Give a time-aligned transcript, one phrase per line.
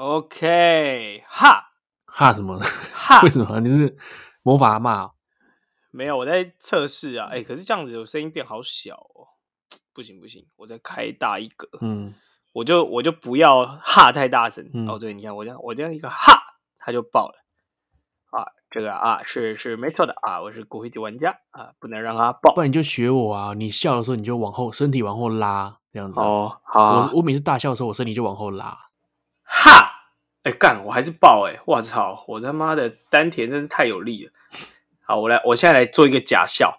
[0.00, 1.72] OK，哈
[2.06, 2.58] 哈什么？
[2.94, 3.20] 哈？
[3.20, 3.60] 为什么？
[3.60, 3.94] 你是
[4.42, 5.10] 魔法阿嬷？
[5.90, 7.26] 没有，我在测试啊。
[7.26, 9.28] 哎、欸，可是这样子，我声音变好小哦。
[9.92, 11.68] 不行不行，我再开大一格。
[11.82, 12.14] 嗯，
[12.54, 14.70] 我就我就不要哈太大声。
[14.72, 16.32] 嗯、哦，对，你看我这样我这样一个哈，
[16.78, 17.34] 它就爆了。
[18.30, 22.54] 啊，这个啊是是没错的啊，我是骨灰级玩家啊，不能让它爆。
[22.54, 26.18] 不然你就学我啊，你笑的时候你就往后身体往后拉，这样子。
[26.20, 27.10] 哦，好、啊。
[27.12, 28.78] 我我每次大笑的时候，我身体就往后拉。
[30.42, 30.50] 哈！
[30.50, 31.60] 哎、欸、干，我还是爆哎、欸！
[31.66, 34.32] 我操，我他妈的丹田真是太有力了。
[35.02, 36.78] 好，我来，我现在来做一个假笑。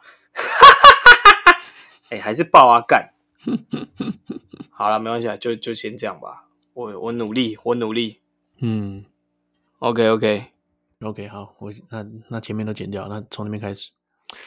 [2.10, 3.14] 哎、欸，还是爆啊干！
[4.72, 6.46] 好了，没关系，就就先这样吧。
[6.74, 8.20] 我我努力，我努力。
[8.62, 9.06] 嗯
[9.80, 10.46] ，OK OK
[11.02, 13.92] OK，好，我那那前面都剪掉，那从那边开始。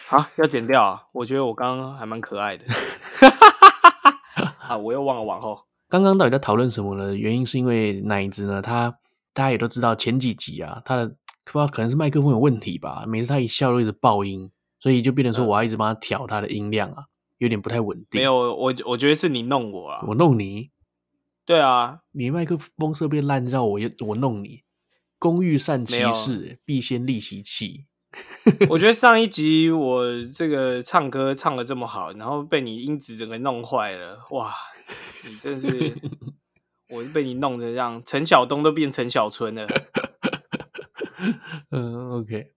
[0.07, 1.05] 好，要剪掉啊！
[1.13, 2.65] 我觉得我刚刚还蛮可爱的。
[4.59, 5.67] 啊，我又忘了往后。
[5.89, 7.15] 刚刚到底在讨论什么呢？
[7.15, 8.99] 原因是因为奶子呢，他
[9.35, 11.07] 大家也都知道前几集啊，他的
[11.45, 17.05] 不知道可能是麦克风有问题吧，每次他一笑都一直爆音，所以就变成说我要一直帮他调他的音量啊，
[17.37, 18.21] 有点不太稳定。
[18.21, 20.71] 没有，我我觉得是你弄我啊，我弄你。
[21.45, 24.63] 对啊，你麦克风设备烂，让我我弄你。
[25.19, 27.87] 工欲善其事，必先利其器。
[28.69, 34.55] 我觉得 上一集我这个唱歌唱的这么好，然后被你音质整个弄坏了，哇！
[35.27, 35.69] 你真是，
[36.95, 39.67] 我被你弄成这样，陈晓东都变陈小春了。
[41.73, 42.53] 嗯，OK。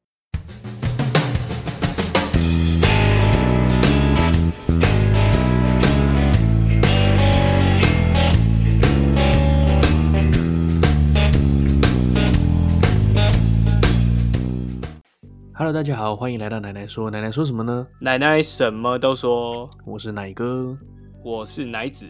[15.55, 17.09] Hello，大家好，欢迎来到奶奶说。
[17.09, 17.87] 奶奶说什么呢？
[17.99, 19.67] 奶奶什么都说。
[19.83, 20.77] 我是奶哥，
[21.23, 22.05] 我是奶子。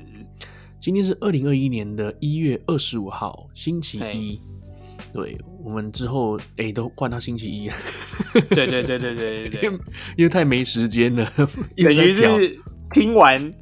[0.80, 4.40] 今天是二零二一年的一月二十五号，星期一。
[5.14, 7.70] 对，我们之后哎、欸，都换到星期一。
[8.50, 9.72] 对对对对对 对，
[10.16, 11.26] 因为太没时间了，
[11.78, 12.60] 等于是
[12.92, 13.54] 听完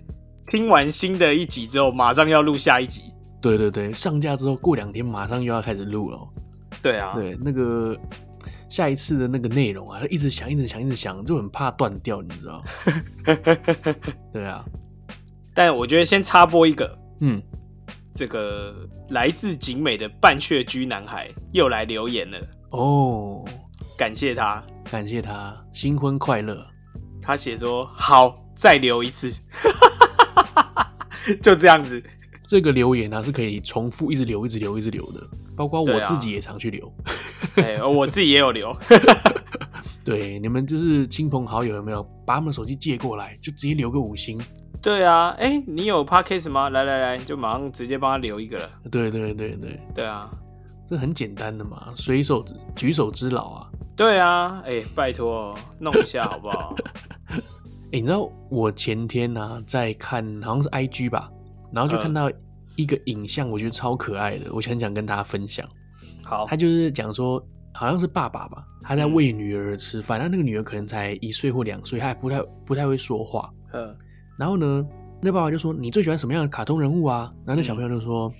[0.50, 3.03] 听完新的一集之后，马上要录下一集。
[3.41, 6.19] 对对对，上架之后过两天，马上又要开始录了。
[6.81, 7.97] 对啊，对那个
[8.69, 12.63] 下一次的那个内容啊，一直想，一直想，一直想，就很怕断掉，你知道？
[14.34, 14.66] 对啊，
[15.53, 16.97] 但我觉得先插播一个。
[17.20, 17.42] 嗯，
[18.14, 22.40] 这个来自景美的半血居男孩又来留言了
[22.72, 23.46] 哦，
[23.98, 26.66] 感谢他，感谢他，新婚快乐。
[27.22, 29.31] 他写说好，再留一次，
[31.42, 32.03] 就这样子。
[32.48, 35.28] 这个留言呢、啊、是可以重复一直留，一直留，一直留的，
[35.58, 36.94] 包括我自己也常去留。
[37.56, 38.72] 哎、啊， 我自己也有留。
[40.03, 44.40] 对，你们就是亲朋好友有没有把他们手机借过来，就直接留个五星。
[44.81, 46.69] 对啊，哎，你有 Podcast 吗？
[46.69, 48.69] 来来来，就马上直接帮他留一个了。
[48.91, 50.30] 对对对对对啊，
[50.86, 53.69] 这很简单的嘛，随手举手之劳啊。
[53.96, 56.75] 对啊，哎，拜托弄一下好不好？
[57.91, 61.31] 哎，你知道我前天呢、啊、在看，好像是 IG 吧，
[61.74, 62.30] 然后就看到
[62.75, 65.66] 一个影像，我觉得超可爱的，我很想跟大家分享。
[66.24, 67.44] 好，他就是讲说，
[67.74, 73.50] 好像是爸爸吧，他在喂女儿吃饭，他那个女儿可能才一岁或两岁，他还不太不太会说话。
[73.74, 73.96] 嗯。
[74.38, 74.85] 然后呢，
[75.22, 78.31] 那爸爸就说：“你最喜欢什么样的卡通人物啊？”然后那小朋友就说：“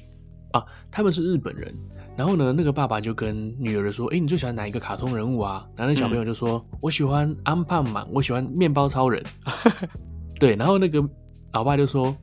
[0.53, 1.72] 嗯、啊，他们是日本人。”
[2.17, 9.23] 然后呢，那个爸爸就跟女儿说：“哎，你最喜欢哪一个卡通人物啊？”然后那小朋友就说：“嗯、我喜欢安胖满，我喜欢面包超人。
[10.39, 11.03] ”对，然后那个
[11.53, 12.16] 老爸就说：“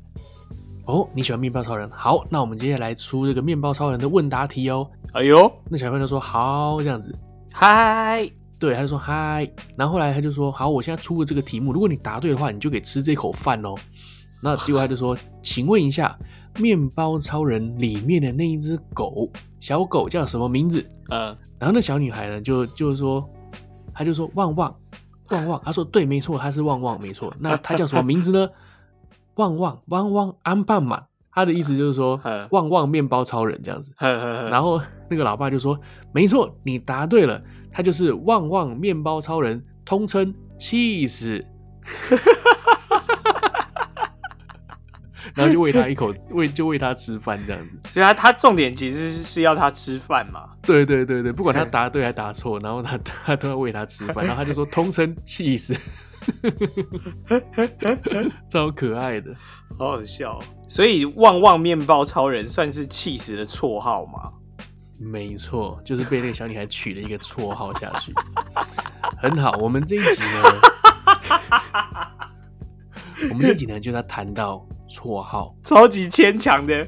[0.87, 1.91] 哦，你喜欢面包超人？
[1.91, 7.15] 好，那我们接下来出这个面包超人的问答题哦。”哎呦，那小朋友就说：“好，这样子。”
[7.53, 8.42] 嗨。
[8.63, 13.75] 对，他就说嗨，然后后来他就说好，我现在出了这个题目，如果你答对的话，你就可以吃这口饭哦。
[14.41, 16.17] 那结果他就说， 请问一下，
[16.61, 19.29] 面包超人里面的那一只狗，
[19.59, 20.81] 小狗叫什么名字？
[21.11, 23.29] 嗯，然后那小女孩呢，就就是说，
[23.93, 24.73] 他就说旺旺
[25.31, 27.35] 旺旺，他说对，没错，他是旺旺，没错。
[27.41, 28.49] 那他叫什么名字呢？
[29.35, 31.05] 旺旺旺旺安半满。
[31.35, 32.21] 他的意思就是说，
[32.51, 33.93] 旺旺面包超人这样子。
[33.99, 35.79] 然后那个老爸就说，
[36.13, 37.43] 没错，你答对了。
[37.75, 41.43] 他就是旺旺面包超人，通称起司，
[45.35, 47.79] 然后就喂他一口，喂就喂他吃饭这样子。
[47.95, 50.51] 对啊，他重点其实是要他吃饭嘛。
[50.61, 55.75] 对对对对，不管他答对还答错，然后他他都要喂他吃饭，然后他就说通称起司，
[58.51, 59.35] 超可爱的，
[59.79, 60.41] 好好笑。
[60.69, 64.33] 所以旺旺面包超人算是气死的绰号吗？
[64.99, 68.13] 没错，就是被那个小女孩取了一个绰号下去，
[69.19, 69.51] 很好。
[69.61, 70.39] 我们这一集呢，
[73.31, 76.87] 我们这一集呢，就要谈到绰号，超级牵强的。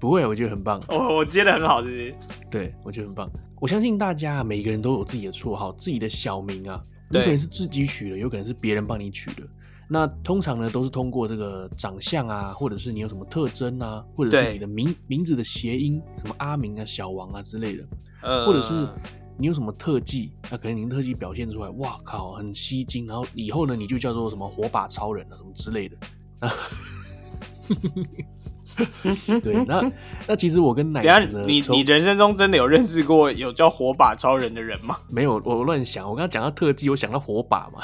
[0.00, 0.82] 不会，我觉得很棒。
[0.88, 2.14] 哦，我接的很好，是不是？
[2.50, 3.30] 对，我觉得很棒。
[3.60, 9.42] 我相信大家每个人都有自己的绰号，自己的小名啊，有可能是自己取的，有可能是别人帮你取的。
[9.90, 17.84] 那通常呢，都是通过这个长相啊，或者是你有什么特征啊，或者是你的名名字的谐音，什么阿明啊、小王啊之类的，
[18.22, 18.74] 呃，或者是
[19.38, 25.96] 你有什么特技，那可能你的特技表现出来，哇靠，很吸睛，然后以后呢，你就叫做什么火把超人啊，什么之类的。
[29.42, 29.90] 对，那
[30.26, 34.98] 那其实我跟奶子呢，你你人生中真的有认识过有叫火把超人的人吗？
[35.10, 37.80] 没有，我乱想，我刚刚讲到特技，我想到火把嘛。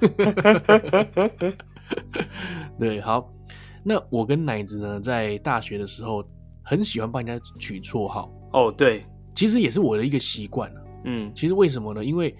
[2.78, 3.28] 对，好，
[3.82, 6.24] 那我跟奶子呢，在大学的时候
[6.62, 8.30] 很喜欢帮人家取绰号。
[8.52, 9.04] 哦，对，
[9.34, 10.70] 其实也是我的一个习惯。
[11.04, 12.04] 嗯，其实为什么呢？
[12.04, 12.36] 因为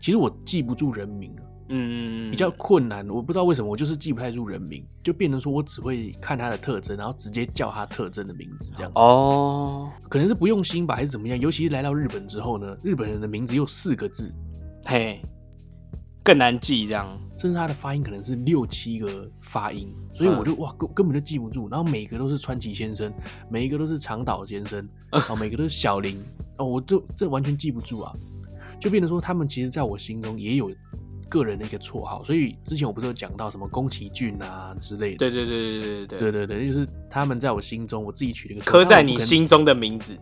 [0.00, 1.34] 其实我记不住人名，
[1.68, 3.08] 嗯，比较困难。
[3.08, 8.98] 我不知道为什么，我就是记不太住人名，就变成说我只会看他的特征，然后直接叫他特征的名字这样子。
[8.98, 11.38] 哦，可能是不用心吧，还是怎么样？
[11.38, 14.34] 尤其是来到日本之后呢，日本人的名字有四个字，
[14.84, 15.20] 嘿。
[16.28, 17.08] 更难记，这样，
[17.38, 21.70] 甚至他的发音可能是六七个发音，所以我就、嗯、哇根根本就记不住。
[21.70, 23.10] 然后每个都是川崎先生，
[23.48, 26.20] 每一个都是长岛先生，然 后每个都是小林，
[26.58, 28.12] 哦，我就这完全记不住啊，
[28.78, 30.70] 就变成说他们其实在我心中也有
[31.30, 32.22] 个人的一个绰号。
[32.22, 40.14] 所以之前我不是有讲到什么宫崎骏啊之类的，对对对对对对对对对对，就是他们在我心中，我自己取了一个刻在你心中的名字。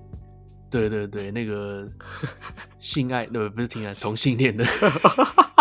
[0.70, 1.90] 对对对，那个
[2.78, 4.64] 性爱对不是挺爱同性恋的。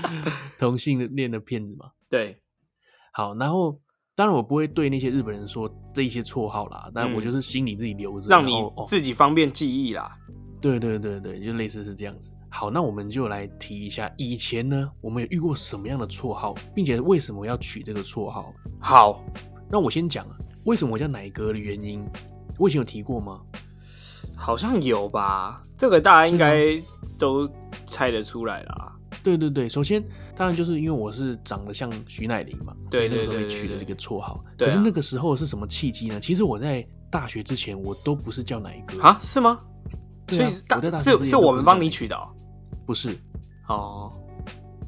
[0.58, 1.90] 同性恋的骗子嘛？
[2.08, 2.40] 对，
[3.12, 3.80] 好，然后
[4.14, 8.52] 当然我不会对那些日本人说这一些绰号啦，但我就是心里自己留着，让你
[8.86, 10.16] 自己方便记忆啦。
[10.60, 12.32] 对对对对，就类似是这样子。
[12.48, 18.54] 好，那我们就来提一下以前呢，我们有遇过什么样的绰号，并且为什么要取这个绰号？
[18.78, 19.24] 好，
[19.70, 22.04] 那我先讲啊，为什么我叫奶哥的原因，
[22.58, 23.40] 我以前有提过吗？
[24.36, 26.80] 好像有吧，这个大家应该
[27.18, 27.50] 都
[27.86, 28.91] 猜得出来啦。
[29.22, 30.02] 对对对，首先
[30.36, 34.44] 当然就是因为我是长得像徐乃麟嘛，对，那个时候被取的这个绰号。
[34.58, 36.20] 可是那个时候是什么契机呢？
[36.20, 39.60] 其实我在大学之前我都不是叫乃哥啊，是吗？
[40.28, 42.16] 所以大是是我们帮你取的，
[42.86, 43.18] 不是？
[43.68, 44.12] 哦，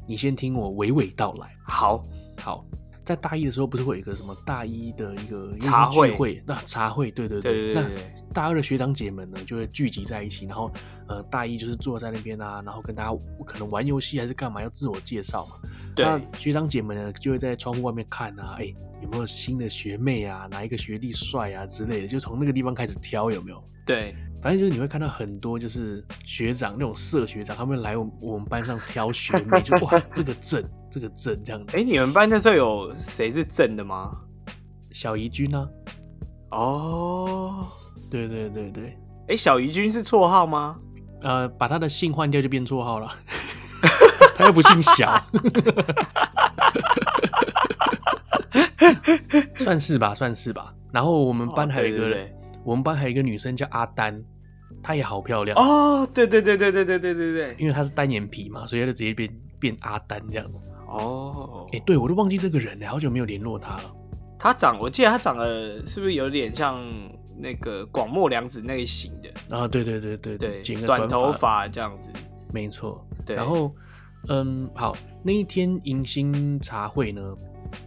[0.06, 1.54] 你先听我娓娓道来。
[1.66, 2.02] 好，
[2.38, 2.64] 好，
[3.02, 6.42] 在大一的时候不是会有一个什么大一的一个茶会？
[6.46, 7.88] 那茶会，对对对，那。
[8.32, 10.68] 大二的学长姐们呢，就会聚集在一起，然后，
[11.08, 15.56] 呃，大一就是坐在那边啊，然后跟大家可能玩游戏还是干嘛，要自我介绍嘛。
[15.94, 16.04] 对。
[16.04, 23.62] 那学长姐们呢，就会在窗户外面看啊，哎，有没有新的学妹啊，哪一个学弟帅啊之类的，就从那个地方开始挑，有没有？
[23.86, 24.14] 对。
[24.42, 31.76] 反正就是你会看到很多就是学长那种社学长，他们来我们我们班上挑学妹，就哇，这个正，这个正这样子。
[31.76, 34.14] 哎，你们班那时候有谁是正的吗？
[34.90, 35.68] 小怡君呢？
[36.50, 37.66] 哦。
[38.10, 38.84] 对对对对，
[39.22, 40.78] 哎、欸，小怡君是绰号吗？
[41.24, 43.10] 呃，把他的姓换掉就变绰号了，
[44.36, 45.10] 他又不姓小，
[49.56, 50.74] 算是吧，算是吧。
[50.92, 54.22] 然后我们班还有一个人，哦、对对对，我们班还有一个女生叫阿丹，
[54.82, 56.06] 她也好漂亮哦。
[56.12, 60.60] 对对对对对对对对对，因为她是单眼皮嘛，所以她就直接变变阿丹这样子。
[60.86, 63.90] 哦，哎、欸，对我都忘记这个人了，好久没有联络他了。
[64.38, 66.78] 他长，我记得他长得是不是有点像？
[67.36, 72.10] 那个广末凉子那一型的啊，对对对对对，剪个短头发这样子，
[72.52, 73.06] 没错。
[73.26, 73.74] 对，然后
[74.28, 77.34] 嗯，好，那一天迎新茶会呢，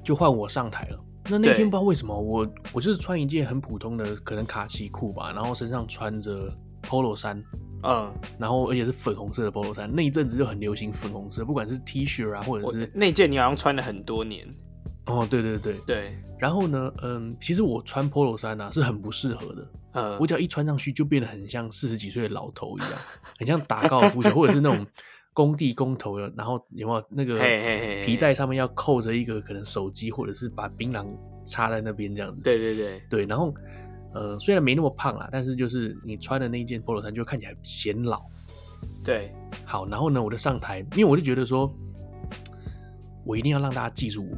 [0.03, 0.99] 就换我上台了。
[1.29, 6.51] 那那天不知道为什么，我我就是穿一件很普通的可能卡其裤吧，然后身上穿着
[6.83, 7.43] polo 衫，
[7.83, 9.89] 嗯，然后而且是粉红色的 polo 衫。
[9.93, 14.47] 那一阵子就很流行粉红色，不管是 T 恤啊，或者是那件你好像穿了很多年。
[15.07, 16.11] 哦，对对对对。
[16.39, 19.67] 然后呢，嗯，其实我穿 Polo 衫啊是很不适合的。
[19.93, 22.91] 嗯，我只要一穿上去就变得很像四十几岁的老头一样，
[23.39, 24.85] 很像打高尔夫球或者是那种
[25.33, 26.31] 工地工头的。
[26.37, 27.39] 然后有没有那个
[28.05, 31.07] 皮带上面要扣着一个可能手机，或者是把槟榔
[31.43, 32.41] 插在那边这样子？
[32.43, 33.25] 对对对对。
[33.25, 33.51] 然后，
[34.13, 38.21] 呃，虽然没那么胖啦，但是就是你穿的那一件 Polo 衫就看起来显老。
[39.03, 39.33] 对，
[39.65, 41.73] 好，然后呢，我就上台，因为我就觉得说，
[43.25, 44.37] 我一定要让大家记住我。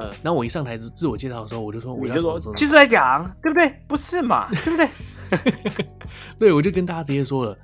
[0.00, 3.82] 嗯，然后我一上台自自我介绍的时候，我就说，我就说，其实来讲，对不对？
[3.86, 5.86] 不是嘛， 对不对？
[6.38, 7.58] 对，我就跟大家直接说了，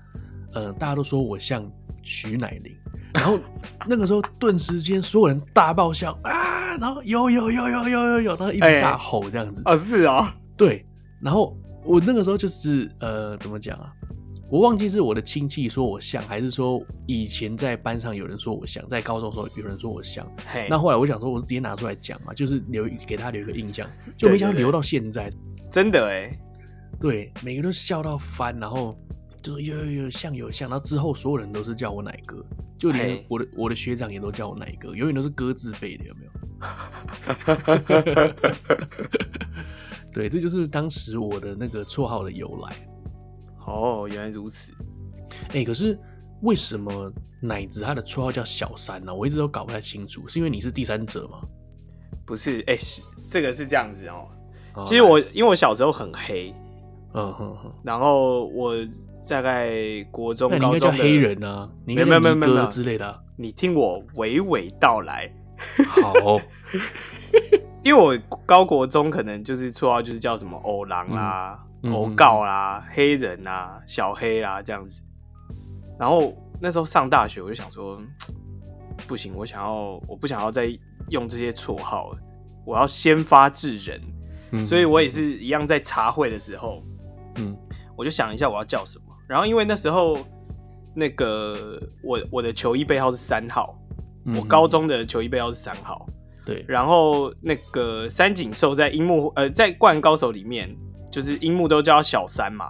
[0.55, 1.65] 呃，大家都说我像
[2.03, 2.77] 徐乃麟，
[3.15, 3.39] 然后
[3.87, 9.63] 那个时候顿时间所有人大爆笑啊，然后有有有有有有有，然后一直大吼这样子。
[9.65, 10.85] 哦，是啊，对，
[11.23, 13.93] 然后我那个时候就是呃，怎么讲啊？
[14.55, 20.25] 我忘记是我的亲戚说我像，还是说以前在班上有人说我像，在高中的时候有人说我像。
[20.49, 20.69] Hey.
[20.71, 25.29] 那后来我想说，我直接拿出来讲嘛，就是留给他留一个印象，就没想到留到现在。
[25.73, 26.31] 真的哎，
[27.01, 28.97] 对，每个都笑到翻，然后
[29.43, 32.41] 就说有有有像有像，然后之后所有人都是叫我奶哥，
[32.79, 36.31] 就连我的我的学长也都叫我奶哥，永远都是哥字辈的，有没有？
[40.15, 42.73] 对，这就是当时我的那个绰号的由来。
[43.67, 44.73] 哦，原来如此。
[45.49, 45.99] 哎、欸，可是
[46.43, 49.15] 为什么奶子他的绰号叫小三呢、啊？
[49.15, 51.41] 我一直都搞不太清楚，是因为你是第三者吗？
[52.27, 54.29] 不是，哎、欸，这个是这样子哦。
[54.75, 56.55] 哦其实我因为我小时候很黑，
[57.13, 58.75] 嗯哼哼，然后我
[59.29, 63.21] 大概国中、高中叫黑人啊，你没有没有没有没有之类的、啊。
[63.37, 65.33] 你听我娓娓道来。
[65.87, 66.41] 好，
[67.83, 75.03] 因为我高国中可能就是绰号就是叫什么欧郎啦、欧告啦、黑人啊、小黑啦这样子。
[75.99, 78.01] 然后那时候上大学，我就想说，
[79.07, 80.67] 不行，我想要，我不想要再
[81.11, 82.19] 用这些绰号了，
[82.65, 84.01] 我要先发制人。
[84.53, 86.81] 嗯、所以我也是一样，在茶会的时候，
[87.37, 87.57] 嗯，
[87.97, 89.05] 我就想一下我要叫什么。
[89.27, 90.19] 然后因为那时候
[90.95, 93.77] 那个我我的球衣背号是三号，
[94.27, 96.07] 嗯、我高中的球衣背号是三号，
[96.47, 96.65] 对。
[96.69, 100.73] 然后那个三井寿在樱木呃在灌篮高手里面，
[101.15, 102.69] 就是樱木都叫小三嘛，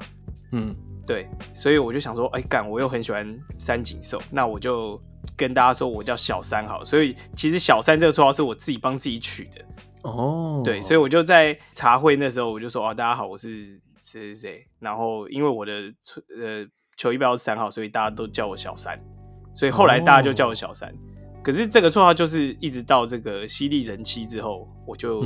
[0.53, 0.77] 嗯。
[1.07, 4.99] 对，所以我就想说，哎、欸，干，我又很喜欢三井寿，那我就
[5.37, 6.83] 跟大家说我叫小三好。
[6.83, 9.63] 所以其实小三这个绰号是我自己帮自己取的。
[10.03, 14.67] 哦，对，所以我就在茶会那时候我就说，哦，大家好，我是谁谁谁。
[14.79, 15.73] 然后因为我的
[16.39, 18.99] 呃球衣背号是三号，所以大家都叫我小三。
[19.55, 20.89] 所以后来大家就叫我小三。
[20.89, 20.97] 哦、
[21.43, 25.23] 可是这个绰号就是一直到这个犀利人妻之后，我就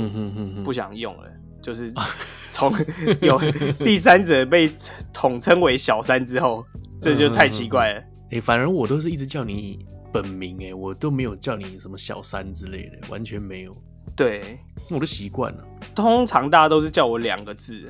[0.65, 1.23] 不想用了。
[1.23, 1.93] 嗯哼哼哼就是
[2.59, 2.73] 从
[3.21, 3.39] 有
[3.79, 4.69] 第三者被
[5.13, 6.65] 统称为小三之后，
[7.01, 7.99] 这就太奇怪了。
[7.99, 9.79] 哎、欸，反而我都是一直叫你
[10.11, 13.75] 本名，哎，我都没有叫你什么小三之类的，完全没有。
[14.15, 15.63] 对，我都习惯了。
[15.95, 17.87] 通常大家都是叫我两个字，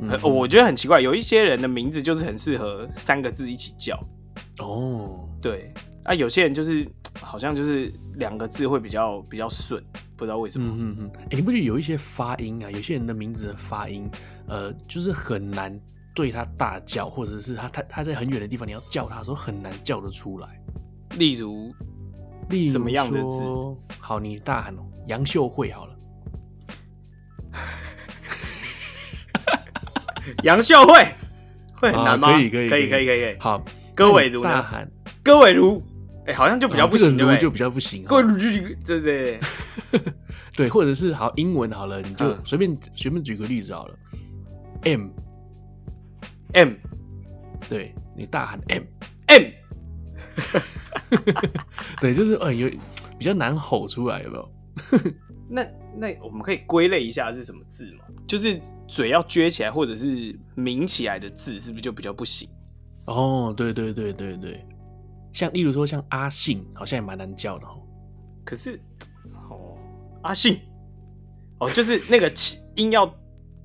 [0.00, 1.00] 嗯、我觉得很奇怪。
[1.00, 3.98] 有一些人的名字就是很适合三个字一起叫。
[4.60, 5.72] 哦，对，
[6.04, 6.88] 啊，有些人就是
[7.20, 9.82] 好像就是两个字会比较比较顺。
[10.16, 12.70] 不知道为什么，嗯嗯嗯，哎，你不觉得有一些发音啊？
[12.70, 14.08] 有些人的名字的发音，
[14.48, 15.78] 呃，就是很难
[16.14, 20.58] 对他大叫，或者是他他他在很远的地方，你要叫他的时候很难叫得出来。
[21.18, 21.70] 例如，
[22.48, 23.44] 例如什么样的字？
[24.00, 25.94] 好，你大喊哦，杨秀慧好了。
[30.44, 30.94] 杨秀慧
[31.74, 32.32] 会很难吗？
[32.32, 33.36] 可以可以可以可以可以。
[33.38, 33.62] 好，
[33.94, 34.90] 戈伟如大喊，
[35.22, 35.82] 戈伟如。
[36.26, 37.38] 哎、欸，好像就比较不行，对不对？
[37.38, 38.04] 就比较不行。
[38.04, 39.40] 对对对，
[40.56, 43.96] 对，或者是好英文好了，你就随便随、嗯、便举个例子好了。
[44.82, 45.08] M
[46.52, 46.72] M，
[47.68, 48.82] 对你大喊 M
[49.26, 49.42] M，
[52.00, 52.68] 对，就是呃有
[53.18, 54.50] 比较难吼出来，有没有？
[55.48, 55.64] 那
[55.96, 58.04] 那我们可以归类一下是什么字吗？
[58.26, 62.48] 就是嘴要撅起来或者是抿起来的字，是不是就比较不行？
[63.04, 64.66] 哦，对对对对对。
[65.36, 67.76] 像例如说像阿信，好像也蛮难叫的哦。
[68.42, 68.80] 可是，
[69.50, 69.76] 哦，
[70.22, 70.58] 阿信，
[71.58, 72.32] 哦，就是那个
[72.74, 73.14] 音要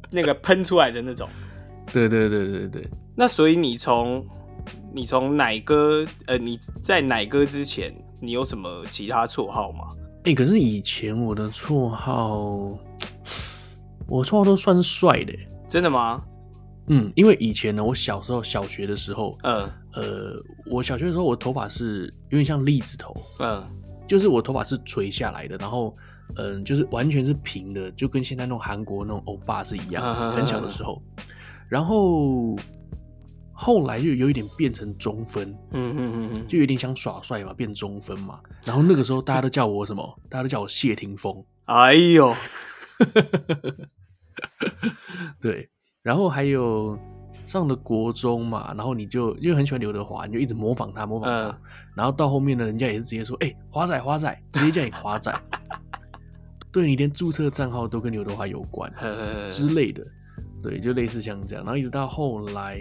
[0.09, 1.29] 那个喷出来的那种。
[1.93, 2.91] 对对对对对。
[3.15, 4.27] 那所以你从
[4.93, 9.95] 你从奶哥，呃，你在奶哥之前，你有什么其他绰号吗？
[10.25, 12.77] 哎、欸，可是以前我的绰号，
[14.09, 15.33] 我绰号都算是帅的。
[15.69, 16.21] 真的吗？
[16.87, 19.55] 嗯，因为以前呢，我小时候小学的时候，嗯。
[19.55, 19.73] 呃，
[20.65, 23.61] 我小学的时候，我头发是有点像栗子头，嗯，
[24.07, 25.95] 就是我头发是垂下来的，然后，
[26.35, 31.23] 嗯、呃，就是完全是平的，就跟现在那种韩国那种欧巴是一样，嗯、很小的时候，嗯、
[31.67, 32.55] 然后
[33.51, 40.19] 后来就有一点变成中分，嗯嗯嗯，就有点想耍帅嘛，变中分嘛，然后那个时候大家都叫我什么？
[40.29, 42.33] 大家都叫我谢霆锋，哎呦，
[45.41, 45.69] 对，
[46.01, 46.97] 然后还有。
[47.51, 51.49] 上了国中嘛，然后你就因为很喜欢刘德华，你就一直模仿他，模仿他。
[51.49, 51.55] 嗯、
[51.93, 55.37] 然后到后面呢，人家也是直接说：“哎、欸，华仔，华仔，直接叫你华仔。
[56.71, 58.89] ”对，你连注册账号都跟刘德华有关
[59.51, 60.01] 之类的，
[60.63, 61.65] 对，就类似像这样。
[61.65, 62.79] 然后一直到后来，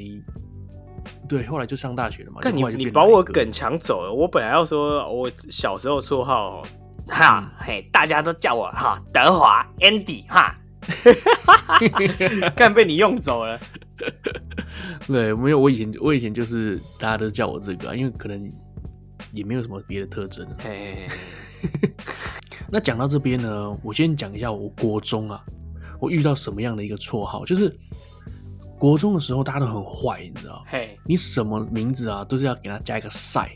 [1.28, 2.38] 对，后来就上大学了嘛。
[2.40, 6.62] 但你你把我梗抢走了，我本来要说我小时候绰号
[7.08, 10.56] 哈、嗯、嘿，大家都叫我哈德华 Andy 哈，
[12.54, 13.58] 干被你用走了。
[15.11, 18.52] 对，没有，我以前我以前就是大家都叫我这个、啊，因为可能
[19.33, 20.47] 也没有什么别的特征。
[20.59, 21.09] 嘿
[22.71, 25.45] 那讲到这边呢，我先讲一下我国中啊，
[25.99, 27.76] 我遇到什么样的一个绰号，就是
[28.79, 30.62] 国中的时候大家都很坏，你知道？
[30.69, 33.50] 嘿，你什么名字啊，都是要给他加一个赛，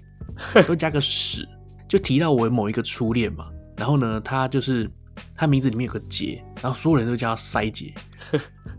[0.66, 1.48] 都加个屎。
[1.86, 4.90] 就提到我某一个初恋嘛，然后呢，他就是
[5.36, 7.94] 他名字里面有个杰，然后所有人都叫他塞杰。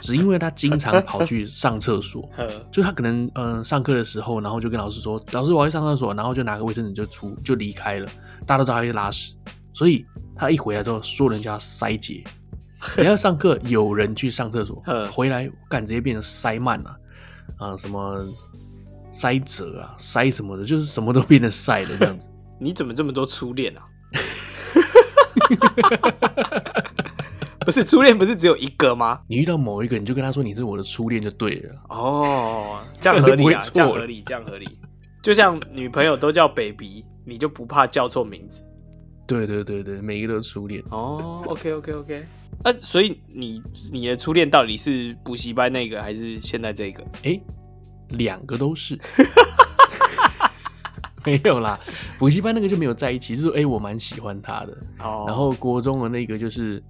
[0.00, 2.28] 只因为他经常跑去上厕所，
[2.72, 8.06] 就他可能嗯、呃、上课的时候，然后就跟老师说：“老师，我要去上厕所。”然后就拿个卫生纸就出就离开了。
[8.46, 9.34] 大家都知道他去拉屎，
[9.72, 12.22] 所以他一回来之后，所有人就要塞结。
[12.96, 16.96] 只要上课有人去上厕所，回来干直接变成塞慢了
[17.58, 18.24] 啊，什么
[19.10, 22.30] 塞折啊，塞什么的，就是什么都变得塞的这样子。
[22.60, 23.82] 你怎么这么多初恋啊？
[27.68, 29.20] 不是初恋，不是只有一个吗？
[29.28, 31.74] 你遇到某一个，你就跟他说你是我的初恋就对了。
[31.90, 34.66] 哦，这样 合理啊，这样合理，这样合理。
[35.22, 38.62] 就像女朋友都叫 baby，你就不怕叫错名字？
[39.26, 40.82] 对对对对，每一个都是初恋。
[40.90, 42.24] 哦，OK OK OK。
[42.64, 47.04] 那、啊、所以你你的初恋到底是补习班那个，还是现在这个？
[47.22, 47.38] 哎，
[48.08, 48.98] 两个都是。
[51.22, 51.78] 没有啦，
[52.18, 54.72] 补习班那个就没有在一起，就是哎，我蛮喜欢他的。
[55.00, 55.24] 哦。
[55.26, 56.82] 然后国中的那个就是。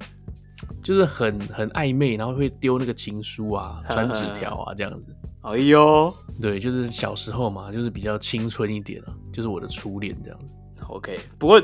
[0.82, 5.14] 就是很很暧昧，然后会丢那个情书啊， 传纸条啊，这样子。
[5.42, 10.54] 哎呦，对，就是小时候嘛，就是比较青春一点啊，就是我的初恋这样子。
[10.88, 11.62] OK，不过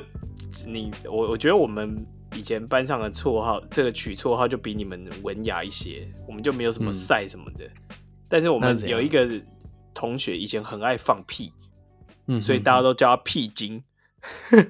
[0.67, 7.65] 你我我觉得我们以前班上的绰号，这个取绰号就比你们文雅一些，我们就没有什么赛什么的。
[7.65, 7.97] 嗯、
[8.29, 9.29] 但是我们有一个
[9.93, 11.53] 同学以前很爱放屁，
[12.27, 13.83] 嗯，所以大家都叫他屁精。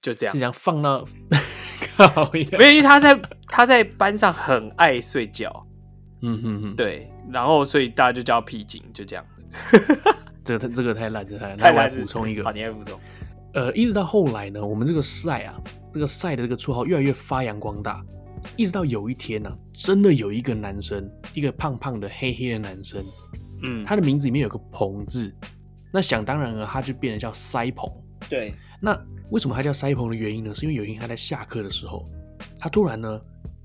[0.00, 1.04] 就这样，就这样放到。
[2.34, 5.66] 因为他在他在班上很爱睡觉，
[6.22, 9.24] 嗯哼哼，对，然后所以大家就叫屁精，就这样。
[10.44, 11.56] 这个这个太烂，这太烂。
[11.56, 11.94] 太烂。
[11.94, 12.98] 补充一个，好，你来补充。
[13.54, 15.60] 呃，一直到后来呢，我们这个赛啊，
[15.92, 18.04] 这个赛的这个绰号越来越发扬光大，
[18.56, 23.04] 一直到有一天呢、啊，真的有一个男生，一个胖胖的黑黑的男生，
[23.62, 25.34] 嗯，他的名字里面有个鹏字，
[25.92, 27.90] 那想当然了，他就变得叫塞鹏。
[28.28, 28.96] 对，那。
[29.30, 30.54] 为什么他叫塞鹏的原因呢？
[30.54, 32.04] 是因为有一天他在下课的时候，
[32.58, 33.20] 他突然呢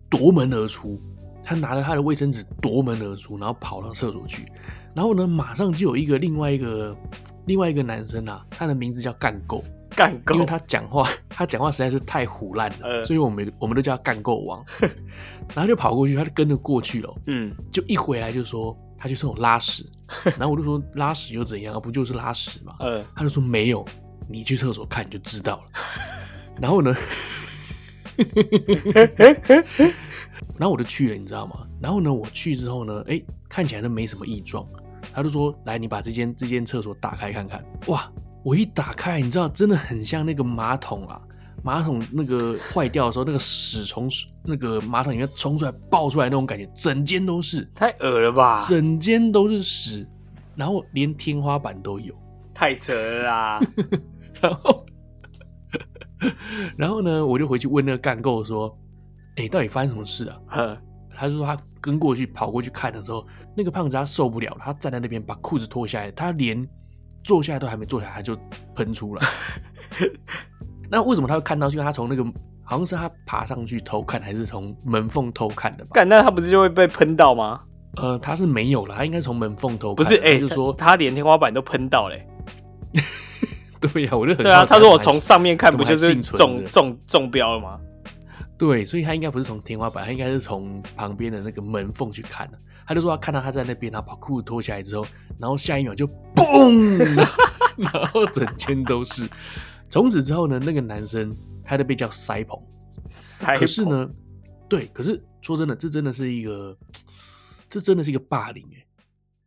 [0.10, 1.00] 夺门而出，
[1.44, 4.52] 他拿了他的卫生纸夺门而出，然后跑到厕所去，
[4.94, 6.96] 然后呢马上就有一个另外一个
[7.46, 9.64] 另外一个男生啊，他的名字叫干够
[9.96, 14.64] 干够，因为他讲话他讲话实在是太胡烂了，呃、所以我们我们都叫他干够王，
[15.54, 19.86] 然后就跑过去，他就跟着过去了，嗯，就一回来就说他去厕所拉屎，
[20.38, 22.76] 然后我就说拉屎又怎样，不就是拉屎吗？
[22.80, 23.86] 嗯、 呃，他就说没有。
[24.28, 25.64] 你去厕所看你就知道了。
[26.62, 26.96] 然后呢，
[30.58, 31.66] 然后我就去了，你知道吗？
[31.82, 34.66] 然后呢，我去之后呢，哎，看起来都没什么异状。
[35.14, 38.12] 他就说：“来，你把这间这间厕所打开看看。”哇，
[38.44, 41.22] 我一打开，你知道，真的很像那个马桶啊，
[41.62, 44.10] 马桶那个坏掉的时候，那个屎从
[44.44, 48.64] 那个马桶里面冲出来、爆出来那种感觉，整间都是，太恶了吧？
[48.68, 50.08] 整间都是屎，
[50.56, 52.14] 然后连天花板都有，
[52.54, 53.60] 太扯了啦！
[54.44, 54.86] 然后，
[56.78, 58.78] 然后呢，我就回去问那个干够说
[59.38, 60.78] ：“哎、欸，到底发生什么事啊？”呵
[61.16, 63.26] 他就说他跟过去跑过去看的时候，
[63.56, 66.68] 那个胖子他受不了，他站在那边把裤子脱下来，他连
[67.24, 68.36] 坐下来都还没坐下来，他就
[68.76, 69.22] 喷出了。
[70.90, 71.70] 那为什么他会看到？
[71.70, 72.24] 因为他从那个
[72.64, 75.92] 好像是他爬上去偷看，还是从门缝偷看的吧？
[75.94, 77.62] 干，那他不是就会被喷到吗？
[77.98, 80.04] 呃，他是没有了，他应该从门缝偷看。
[80.04, 82.28] 不是，哎、欸，就说他，他连天花板都喷到嘞。
[83.92, 84.66] 对呀、啊，我就很对啊。
[84.66, 87.80] 他说我从上面看，不就是中中中标了吗？
[88.58, 92.58] 对，所以他应该不是从天花板，他应该是从旁边的那个门缝去看的。
[92.86, 95.06] 他就说他看到他在那边，他把裤子脱下来之后，
[95.38, 96.98] 然后下一秒就嘣，
[97.76, 99.28] 然后整间都是。
[99.90, 101.32] 从此之后呢，那个男生
[101.64, 102.60] 他就被叫塞鹏。
[103.10, 103.58] 塞。
[103.58, 104.10] 可是呢，
[104.70, 106.78] 对，可是说真的，这真的是一个，
[107.70, 108.83] 这真的是一个霸凌哎。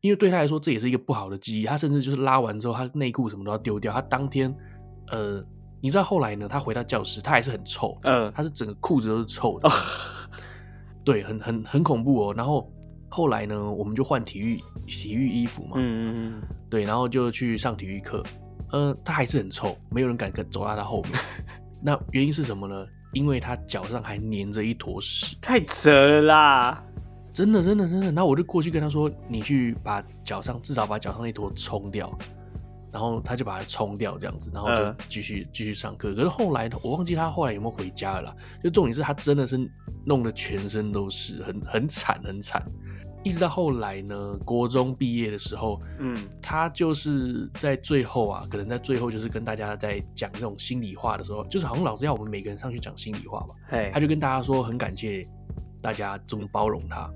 [0.07, 1.67] 因为对他来说，这也是一个不好的记忆。
[1.67, 3.93] 他甚至就是拉完之后，他内裤什么都要丢掉。
[3.93, 4.55] 他当天，
[5.09, 5.45] 呃，
[5.81, 6.47] 你知道后来呢？
[6.49, 7.99] 他回到教室，他还是很臭。
[8.03, 9.69] 嗯，他是整个裤子都是臭的。
[11.05, 12.35] 对，很很很恐怖哦。
[12.35, 12.73] 然后
[13.09, 15.73] 后来呢，我们就换体育体育衣服嘛。
[15.75, 16.43] 嗯嗯嗯。
[16.71, 18.23] 对，然后就去上体育课。
[18.73, 21.13] 呃，他还是很臭，没有人敢跟走到他后面。
[21.83, 22.87] 那原因是什么呢？
[23.13, 25.37] 因为他脚上还粘着一坨屎。
[25.41, 26.85] 太扯了啦！
[27.37, 28.07] 真的，真的，真的。
[28.07, 32.11] 然后我就过去跟他说：“你去把脚上至少把脚上那坨冲掉。”
[32.91, 36.15] 然后他就把它冲掉，这样子，然后就继续继续上课。
[36.15, 38.37] 可是后来我忘记他后来有没有回家了啦。
[38.65, 39.71] 就重点是他真的是
[40.07, 42.65] 弄得全身都是，很很惨，很惨。
[43.23, 53.55] 一直到后来呢，国中毕业的时候，嗯，他就是在最后啊，可能在最后就是跟大家在讲这种心里话的时候，就是好像老师要我们每个人上去讲心里话吧。
[53.69, 55.29] 嘿他就跟大家说很感谢。
[55.83, 57.11] 大家这么包容他，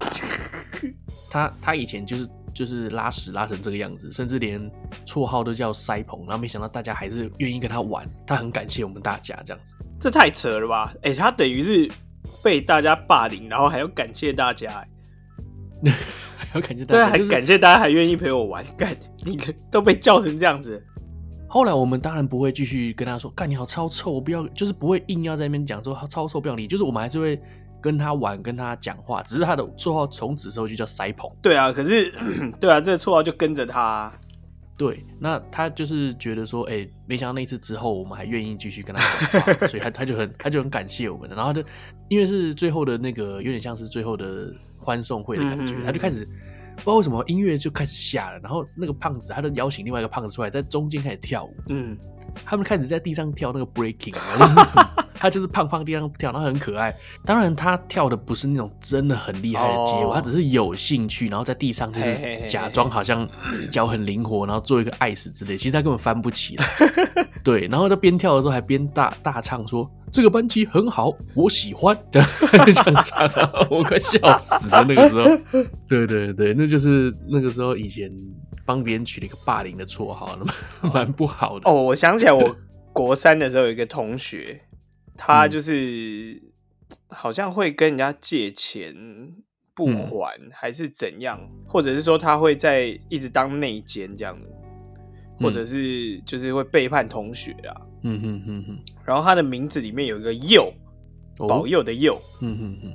[1.30, 4.60] 他他以前就是就是拉屎拉成这个样子，甚至连
[5.06, 10.92] 绰号都叫塞鹏，然后没想到大家还是愿意跟他玩，他很感谢我们大家这样子，这太扯了吧？
[11.02, 11.90] 哎、欸，他等于是
[12.42, 14.84] 被大家霸凌，然后还要感谢大家，
[16.36, 19.36] 还要感谢大家，对，还感谢大家还愿意陪我玩， 干你
[19.70, 20.84] 都被叫成这样子。
[21.50, 27.40] 后来我们当然不会继续跟他说，干你好超臭，我不要，就是不会硬要在那边讲说他超臭不要理，就是我们还是会
[27.80, 31.30] 跟他玩，跟他讲话，只是他的绰号从此之后就叫塞捧。
[31.42, 32.12] 对啊，可是
[32.60, 34.12] 对啊，这个绰号就跟着他。
[34.76, 41.68] 对，那他就是觉得说，哎、欸，没想到那次之后，我们还愿意继续跟他讲话，所以他 他就很他就很感谢我们，然后他就
[42.08, 46.24] 因为是最后的那个有点像是最后的欢送会的感觉，嗯、他就开始
[46.76, 51.98] 不知道为什么音乐就开始下了，然后那个胖子他就邀请另外一个胖子出来，在中间开始跳舞，嗯，
[52.44, 54.14] 他们开始在地上跳那个 breaking。
[55.18, 56.94] 他就是胖胖地上跳，然后很可爱。
[57.24, 60.14] 当然，他跳的不是那种真的很厉害的街舞，oh.
[60.14, 63.28] 他只是有兴趣，然后在地上就是假装好像
[63.70, 65.56] 脚很灵活，然后做一个爱死之类。
[65.56, 66.64] 其实他根本翻不起来。
[67.42, 71.96] 对，然后他边跳的时候还边大大唱说：“这个班级很好，我喜欢。
[72.10, 72.28] ”这样
[73.02, 74.84] 唱啊，我快笑死了。
[74.88, 78.10] 那个时候， 对对对，那就是那个时候以前
[78.66, 80.52] 帮别人取了一个霸凌的绰号，那么
[80.92, 81.70] 蛮不好的。
[81.70, 82.54] 哦，我想起来，我
[82.92, 84.60] 国三的时候有一个同学。
[85.18, 86.40] 他就是
[87.08, 88.94] 好像会跟人家借钱
[89.74, 94.38] 不还，还是怎样，嗯、或者是说他会在一直当内奸这样，
[95.40, 97.74] 或者是就是会背叛同学啊。
[98.04, 98.78] 嗯哼哼哼。
[99.04, 100.72] 然后他的名字里面有一个佑，
[101.36, 102.16] 保佑的佑。
[102.40, 102.92] 嗯哼哼。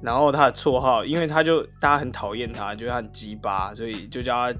[0.00, 4.58] 然后他的绰号，因为他就大家很讨厌他，就他很鸡巴，所以就叫他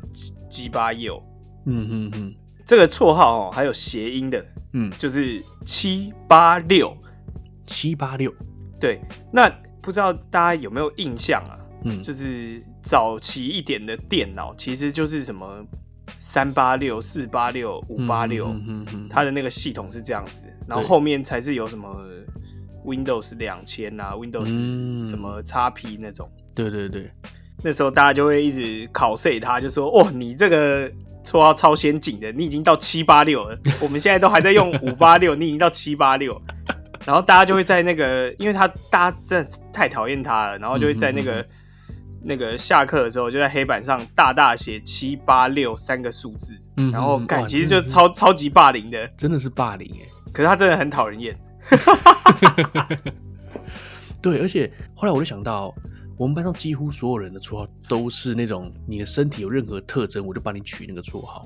[0.48, 1.22] 鸡巴佑。
[1.66, 2.34] 嗯哼哼。
[2.64, 6.96] 这个绰号哦，还有谐音的，嗯，就是七八六。
[7.66, 8.32] 七八六，
[8.80, 9.00] 对，
[9.32, 9.48] 那
[9.80, 11.58] 不知道大家有没有印象啊？
[11.84, 15.62] 嗯，就是早期一点的电脑，其实就是什么
[16.18, 18.54] 三八六、四八六、五八六，
[19.10, 21.94] 它的那个系统是这样子，然后后面才是有什么
[22.86, 26.30] Windows 两千啊，Windows 什么 XP 那种。
[26.54, 27.10] 对对对，
[27.62, 30.90] 那时候大家就会一直考 C 他，就说：“哦，你这个
[31.22, 36.40] 绰号超先进的，你已经到七八六了，我们现在都还在用五八六，你已经到七八六。”
[37.04, 41.46] 然后大家就会在那个，因为他大家真的太讨厌他了，然后就会在那个、
[42.22, 46.58] 那个下课的时候，就在黑板上大大写七八六三个数字，
[46.90, 50.08] 然后感其实就超超级霸凌的，真的是霸凌哎！
[50.32, 51.38] 可是他真的很讨人厌。
[54.22, 55.74] 对，而且后来我就想到，
[56.16, 61.42] 我们班上几乎所有人的绰号都是那种你的身体有任何特征，我就帮你取那个绰号，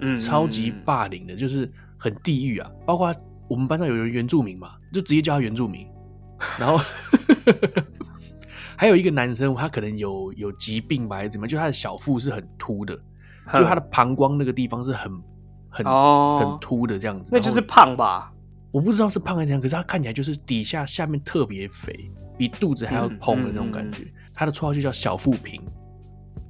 [0.00, 3.14] 嗯，超级霸凌的，就是很地狱啊，包括。
[3.52, 5.86] 我们班上有人原住民嘛，就直接叫他原住民。
[6.58, 6.82] 然后
[8.76, 11.48] 还有一个男生，他可能有有疾病吧，还是怎么样？
[11.50, 12.96] 就他的小腹是很凸的，
[13.52, 15.12] 就他的膀胱那个地方是很
[15.68, 17.28] 很、哦、很凸的这样子。
[17.30, 18.32] 那就是胖吧？
[18.70, 21.94] 我不知道是胖还是怎样，可是他看起来就是底下下面特别肥，
[22.38, 24.04] 比肚子还要膨的那种感觉。
[24.04, 25.62] 嗯嗯嗯、他的绰号就叫小腹平。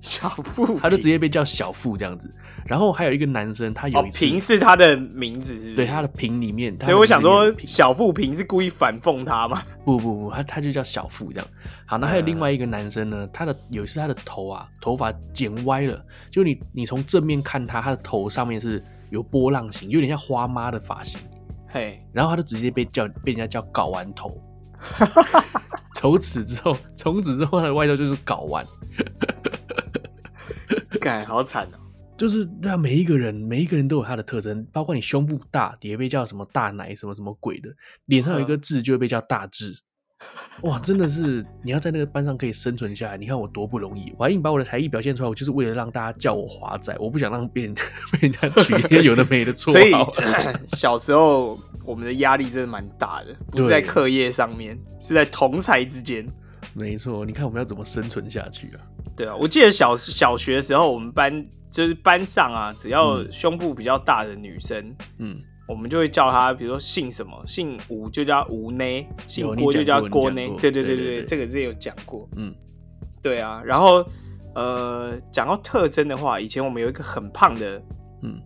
[0.03, 2.29] 小富，他就直接被叫小富这样子。
[2.67, 5.75] 然后还有一个男生，他有一平是他的名字，是不是？
[5.77, 6.77] 对，他的平里面。
[6.81, 9.63] 所以我想说，小富平是故意反讽他吗？
[9.85, 11.49] 不不不，他他就叫小富这样。
[11.87, 21.21] 好，那还有另外一个男生呢，他的有一次他的头啊，头发剪歪了，就你你从正面看他，他的头上面是有波浪形，有点像花妈的发型。
[21.69, 24.37] 嘿，然后他就直接被叫被人家叫睾丸头。
[25.95, 28.67] 从此之后，从此之后他的外号就是睾丸。
[31.03, 31.79] 感好惨哦！
[32.17, 37.69] 就是让每一个人，每一个人都有他的特征，包括你胸部大，也会被叫什么大奶，什么什么鬼的；
[38.07, 39.75] 脸上有一个痣，就会被叫大痣。
[40.61, 44.15] 哇，真的是你要在那个班上可以生存下来，你看我多不容易！
[44.17, 47.75] 我还硬把我的才艺表现出来，我就是为了让大家叫我华仔，我不想让别人
[48.13, 50.13] 被人家取一些有的没的绰号。
[50.15, 56.25] 所以 小时候我们的压力真的蛮大的，不是在课业上面，是在同才之间。
[56.75, 58.81] 没错，你看我们要怎么生存下去啊？
[59.17, 68.85] 对啊，我记得小小学的时候，我们班就是班上啊，只要胸部比较大的女生，嗯，我们就会叫她，比如说姓什么，姓吴就叫吴呢，
[69.27, 70.41] 姓郭就叫郭呢。
[70.61, 72.29] 对对对对对，这个之前有讲过。
[72.37, 72.55] 嗯，
[73.23, 74.05] 对啊，然后
[74.55, 77.83] 呃，讲到特征的话，以前我们有一个很胖的，
[78.23, 78.41] 嗯，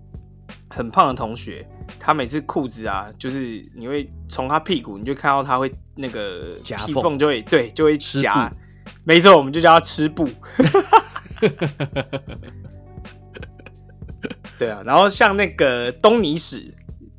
[0.76, 1.66] 很胖的同学，
[1.98, 7.18] 他每次裤子啊，就是你会从他屁股，你就看到他会那个屁缝。
[7.18, 8.52] 就会对，就会夹。
[9.02, 10.28] 没错，我们就叫他吃布。
[14.58, 16.72] 对啊，然后像那个东尼史，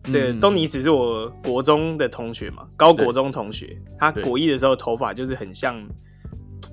[0.03, 5.75] 对，嗯、东尼史是我国中的同学嘛，高国中同学，他国一的时候头发就是很像，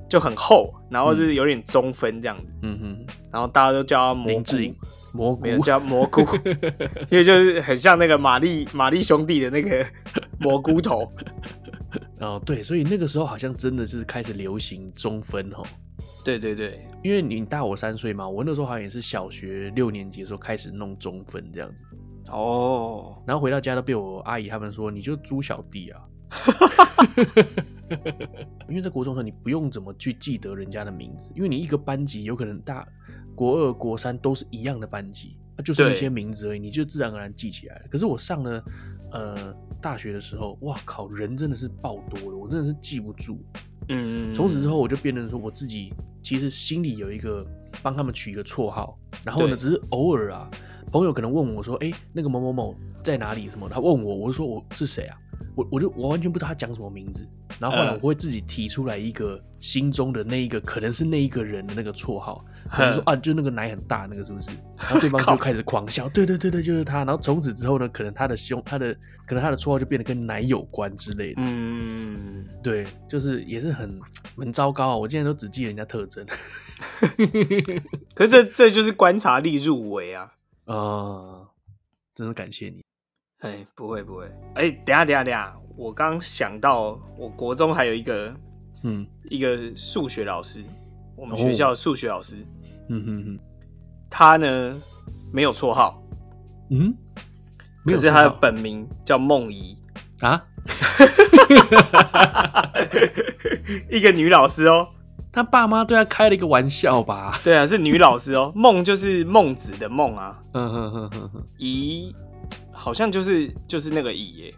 [0.09, 2.53] 就很厚，然后就是有点中分这样子。
[2.63, 4.57] 嗯哼，然后大家都叫他蘑菇，
[5.15, 6.23] 蘑菇叫蘑菇，
[7.09, 9.87] 因为就是很像那个玛丽玛丽兄弟的那个
[10.41, 11.09] 蘑菇头。
[12.19, 15.63] 哦，对，所以那个时候好像真的是开始流行中分哦。
[16.25, 21.85] 对对对，因为你大我三岁嘛，我那时候好像也是小学六年级的时候开始弄中分这样子。
[22.29, 26.01] 哦，然后回到家都被我阿姨他们说，你就猪小弟啊。
[28.69, 32.87] 因为在国中的时候，你不用怎么去记得人家的名字，因为你一个班级有可能大
[33.35, 37.87] 国二、国三都是一样的班级，那就是一些名字而已，你就自然而然记起来了。
[37.91, 38.65] 可是我上了
[39.13, 43.39] 呃大学的时候，哇靠，人真的是爆多了，我真的是记不住。
[43.89, 45.93] 嗯，从此之后我就变成说，我自己
[46.23, 47.47] 其实心里有一个
[47.83, 50.51] 帮他们取一个绰号，然后呢，只是偶尔啊，
[50.91, 53.51] 朋友可能问我说，哎，那个某某某在哪里？
[53.51, 53.69] 什么？
[53.69, 55.19] 他问我，我就说我是谁啊？
[55.55, 57.27] 我我就我完全不知道他讲什么名字，
[57.61, 64.51] 然后后来我会自己提出来一个心中的那一个可能是那一个人的那个绰号，可能说啊，就那个奶很大那个是不是？
[64.79, 67.05] 然后对方就开始狂笑，对对对对，就是他。
[67.05, 68.95] 然后从此之后呢，可能他的胸，他的
[69.27, 71.43] 可能他的绰号就变得跟奶有关之类的。
[71.43, 74.01] 嗯，对，就是也是很
[74.37, 74.97] 很糟糕啊！
[74.97, 76.27] 我现在都只记人家特征，
[78.15, 80.33] 可是这这就是观察力入围啊！
[80.67, 81.49] 啊、呃，
[82.15, 82.84] 真的感谢你。
[83.45, 88.35] 哎，不会不会，哎，等下等下等下，我刚想到，我国中还有一个，
[88.85, 90.65] 嗯，一个数学老师，
[91.15, 92.37] 我们学校的数学老师，
[92.89, 93.39] 嗯哼哼，
[94.09, 94.75] 他呢
[95.31, 96.03] 没有绰号，
[96.71, 96.95] 嗯，
[97.85, 99.77] 可是他的本名叫梦怡
[100.23, 100.43] 啊，
[103.91, 104.89] 一个女老师哦，
[105.31, 107.39] 他爸妈对他开了一个玩笑吧？
[107.45, 112.17] 对啊，是女老师哦，梦就是孟子的梦啊， 嗯哼哼哼哼，怡。
[112.85, 114.55] 好像就是就是那个乙耶，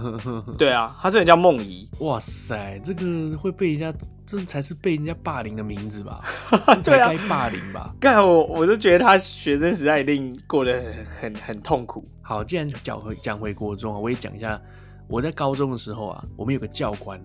[0.58, 1.88] 对啊，他真的叫梦怡。
[2.00, 6.22] 哇塞，这个会被人家，这才是被人家霸凌的名字吧？
[6.84, 7.94] 对啊，该霸凌吧？
[7.98, 12.06] 干我，我就觉得他学生时代一定过得很很很痛苦。
[12.20, 14.60] 好，既然讲回讲回国中啊，我也讲一下，
[15.08, 17.18] 我在高中的时候啊，我们有个教官，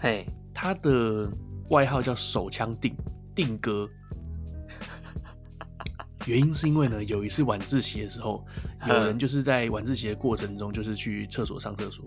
[0.00, 1.30] 嘿，他的
[1.70, 2.92] 外号叫手枪定
[3.36, 3.88] 定哥。
[6.26, 8.44] 原因是因为呢，有一次晚自习的时候，
[8.86, 12.04] 有人就是在晚自习的过程中，就是去厕所上厕所，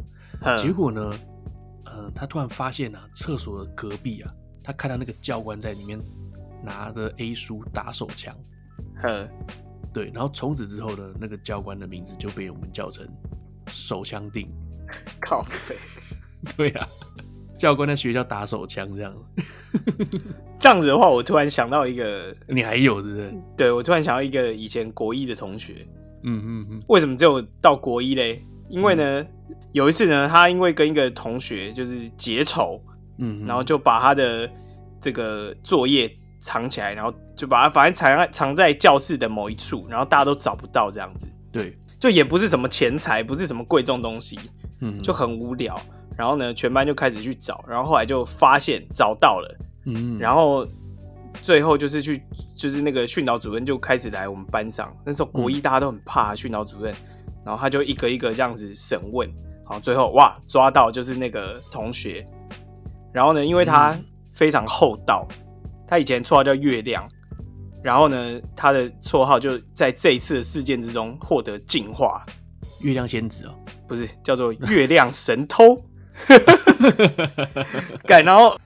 [0.57, 1.13] 结果呢，
[1.85, 5.99] 呃，他突然发现啊，厕所的隔壁啊，他看到那个教官在里面
[6.63, 8.35] 拿着 A 书打手枪，
[9.93, 13.07] 对，然后从此之后呢，那个教官的名字就被我们叫成
[13.67, 14.49] 手枪定，
[15.21, 15.75] 靠背，
[16.55, 16.87] 对啊。
[17.57, 19.13] 教官在学校打手枪这样，
[20.59, 23.33] 这样子的话，我突然想到一个，你还有是不是？
[23.55, 25.87] 对，我突然想到一个以前国一的同学，
[26.23, 28.37] 嗯嗯嗯，为什么只有到国一嘞？
[28.69, 32.81] 因为呢，嗯、有一次呢，他因为跟一个同学就是结仇，
[33.19, 34.49] 嗯，然后就把他的
[34.99, 44.37] 这个作业藏起来，然后就把他反正藏在藏在教室的某一处，然后大家都找不到这样子，对，就也不是什么钱财，不是什么贵重东西，
[44.81, 45.79] 嗯，就很无聊。
[46.17, 50.65] 然后呢，全班就开始去找，然后后来就发现找到了，嗯，然后
[51.43, 52.23] 最后就是去，
[52.55, 54.95] 就是那个训导主任就开始来我们班上。
[55.05, 56.95] 那时候国一大家都很怕训导主任，
[57.43, 59.29] 然后他就一个一个这样子审问，
[59.65, 62.25] 好，最后哇抓到就是那个同学。
[63.11, 63.97] 然后呢，因为他
[64.33, 65.27] 非常厚道，
[65.85, 67.05] 他以前绰号叫月亮，
[67.83, 72.25] 然后呢，他的绰号就在这一次的事件之中获得进化，
[72.79, 75.77] 月亮仙子哦，不是叫做月亮神偷。
[78.05, 78.57] 改，然后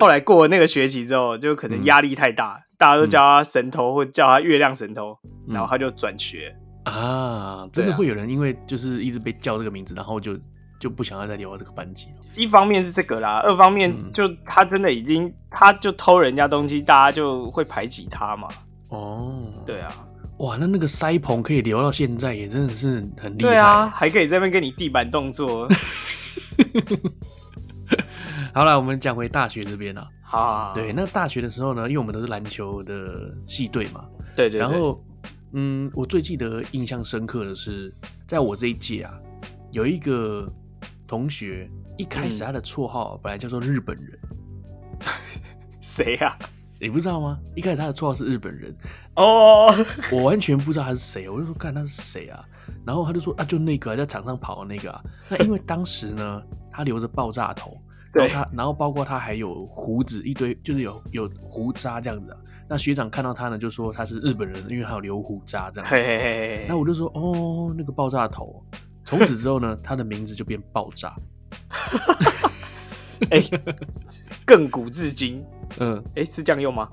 [0.00, 5.16] 后来过了那个学期之后，就可能压力太大，嗯、大家都叫他神偷，或叫他月亮神偷，
[5.48, 7.68] 嗯、然后他就转学啊。
[7.72, 10.38] 真的会有人因为就是一直被叫这个名字，然后就
[10.80, 12.08] 就不想要再留在这个班级。
[12.34, 18.48] 一方面是这个啦，二方面就他真的已经，他就偷人家东西，大家就会排挤他嘛。
[18.90, 20.05] 哦，对啊，
[20.38, 23.48] 哇，那那个腮棚可以留到现在，也真的是很厉害。
[23.48, 25.68] 对啊，还可以在那边跟你地板动作。
[28.52, 30.06] 好了，我们讲回大学这边了。
[30.22, 34.60] 好，对，那大学的时候呢，因为我们都是篮球的系队嘛，对，对对。
[34.60, 35.02] 然后，
[35.52, 37.94] 嗯，我最记得印象深刻的是，
[38.26, 39.14] 在我这一届啊，
[39.70, 40.50] 有一个
[41.06, 44.18] 同学，一开始他的绰号本来叫做日本人。
[45.80, 46.36] 谁呀？
[46.80, 47.38] 你不知道吗？
[47.54, 48.74] 一开始他的绰号是日本人。
[49.14, 49.72] 哦，
[50.12, 52.44] 我完全不知道他是谁，我就说，看他是谁啊？
[52.84, 55.02] 然后他就说啊，就那个在场上跑的那个啊。
[55.28, 57.76] 那因为当时呢，他留着爆炸头，
[58.12, 62.36] 然后他，然后包括他还有胡子一堆，就是有有胡渣这样子啊。
[62.68, 65.94] 那学长看到他呢，就说他是日本人，因为他有留胡渣这样子。
[65.94, 66.66] 嘿嘿嘿。
[66.68, 68.62] 那我就说哦，那个爆炸头。
[69.04, 71.14] 从此之后呢，他的名字就变爆炸。
[73.30, 73.40] 哎，
[74.46, 75.44] 亘古至今。
[75.78, 76.88] 嗯，哎，是这样用吗？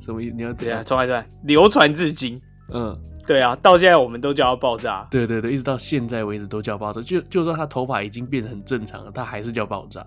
[0.00, 0.34] 什么意思？
[0.36, 0.82] 你要怎样？
[0.84, 2.40] 重来，重来，流传至今。
[2.72, 2.98] 嗯。
[3.26, 5.04] 对啊，到现在我们都叫他爆炸。
[5.10, 7.00] 对对对，一直到现在为止都叫爆炸。
[7.00, 10.06] 就就算他头发已经变得很正常了，他还是叫爆炸。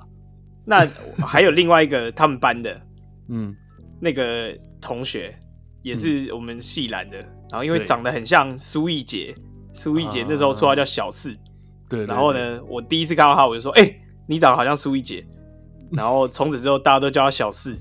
[0.64, 0.88] 那
[1.26, 2.82] 还有另外一个他们班的，
[3.28, 3.54] 嗯，
[4.00, 5.38] 那个同学
[5.82, 9.36] 也是我们系篮的，嗯、然后因为长得很像苏奕杰，
[9.74, 11.36] 苏奕杰那时候绰号叫小四。
[11.90, 15.26] 对，然后呢，我第一次看到他，我就说：“哎、欸，你长得好像苏一姐。
[15.92, 17.76] ”然后从此之后，大家都叫他小四。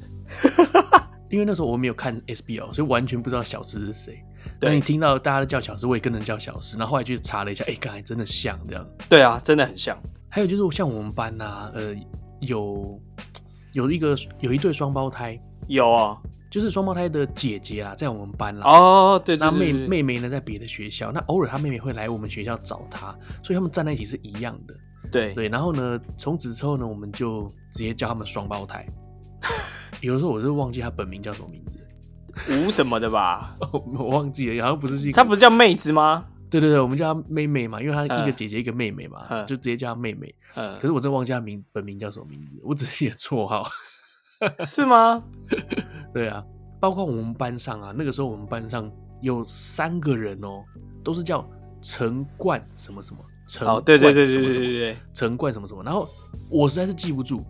[1.30, 4.24] 因为那时候我没有看 SBL，所以完全不知道小四是谁。
[4.58, 6.78] 对，你听到大家都叫小四，我也跟着叫小四。
[6.78, 8.86] 然后后来去查了一下，哎、欸，刚才真的像这样。
[9.10, 9.94] 对啊，真的很像。
[10.30, 11.94] 还有就是像我们班呐、啊，呃，
[12.40, 12.98] 有
[13.74, 16.18] 有一个有一对双胞胎，有啊、哦，
[16.50, 18.66] 就是双胞胎的姐姐啦，在我们班啦。
[18.66, 21.12] 哦，对，对，对，对，那妹妹妹呢，在别的学校。
[21.12, 24.74] 那偶尔她妹妹会来我们学校找她，所以他们站在一起是一样的。
[25.10, 28.86] 对对，然后呢，从此之后呢，我们就直接叫他们双胞胎。
[30.00, 31.86] 有的时候我就忘记他本名叫什么名字，
[32.52, 33.56] 吴什么的吧，
[33.98, 35.12] 我忘记了，好像不是姓。
[35.12, 36.24] 他不是叫妹子吗？
[36.50, 40.34] 对对对，我们叫她妹妹嘛，因为她一个姐姐一个妹妹嘛，嗯、就直接叫她妹妹。
[40.54, 43.68] 嗯、可是我真忘记她名本名叫什么名字，我只是写绰号。
[44.64, 45.22] 是吗？
[46.14, 46.42] 对啊，
[46.80, 48.90] 包括我们班上啊，那个时候我们班上
[49.20, 50.62] 有三个人哦，
[51.04, 51.46] 都是叫
[51.82, 53.20] 陈冠什么什么。
[53.60, 56.08] 哦，对对对对对对对，陈冠什么什么，然后
[56.50, 57.44] 我实在是记不住，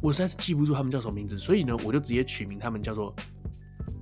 [0.00, 3.14] 我实在是记不住他们叫什么名字，所以呢，我就直接取名他们叫做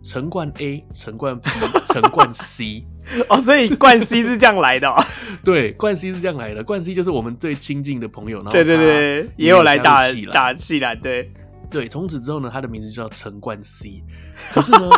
[0.02, 1.50] 陈冠 A、陈冠 B、
[1.86, 2.86] 陈冠 C。
[3.28, 4.88] 哦，所以冠 C 是这样来的。
[4.88, 4.94] 哦。
[5.44, 8.38] 对，冠 C 是这样来的，冠 C 就是我们最亲近的朋友。
[8.38, 11.28] 然后对对对，也有来打打系篮，对
[11.68, 11.88] 对。
[11.88, 14.04] 从此之后呢，他的名字就叫陈冠 C。
[14.52, 14.88] 可是呢，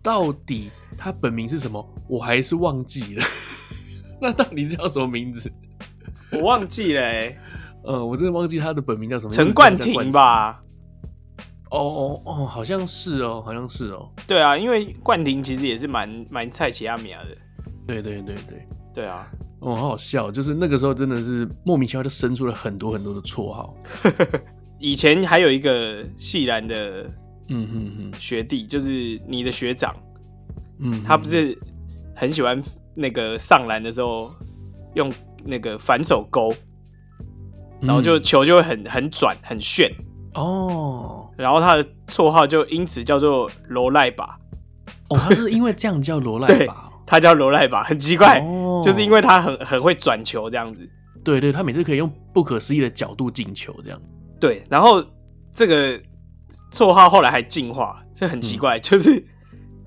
[0.00, 3.24] 到底他本名是什么，我还是忘记了。
[4.24, 5.52] 那到底叫什么名字？
[6.32, 7.38] 我忘记了、欸，
[7.84, 9.30] 呃，我真的忘记他的本名叫什么？
[9.30, 10.62] 陈冠廷吧？
[11.70, 14.10] 哦哦哦，好像是哦，好像是哦。
[14.26, 17.36] 对啊，因为冠廷其实也是蛮蛮菜奇亚米亚的。
[17.86, 23.76] 对对对对对啊，哦，好好笑，就是那个时候真的是莫名其妙就生出了很多很多的绰号。
[24.80, 27.02] 以前还有一个系然的，
[27.48, 29.94] 嗯哼哼，学弟就是你的学长，
[30.80, 31.56] 嗯他不是
[32.16, 32.62] 很喜欢。
[32.94, 34.30] 那个上篮的时候
[34.94, 35.12] 用
[35.44, 36.54] 那个反手勾，
[37.80, 39.90] 然后就球就会很很转很炫
[40.34, 44.38] 哦，然后他的绰号就因此叫做罗赖吧
[45.08, 48.40] 哦，他是因为这样叫罗赖 吧，他叫罗赖吧，很奇怪，
[48.82, 50.88] 就是因为他很很会转球这样子，
[51.22, 54.00] 对对，他每次可以用不可思议的角度进球这样，
[54.40, 55.04] 对，然后
[55.54, 56.00] 这个
[56.70, 59.24] 绰号后来还进化，这很奇怪，就是。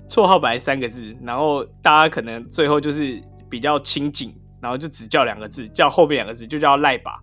[0.08, 7.18] 绰号本来三个字，然后大家可能最后就是比较亲近，然后就只叫两个字，叫后面两个字就叫赖把。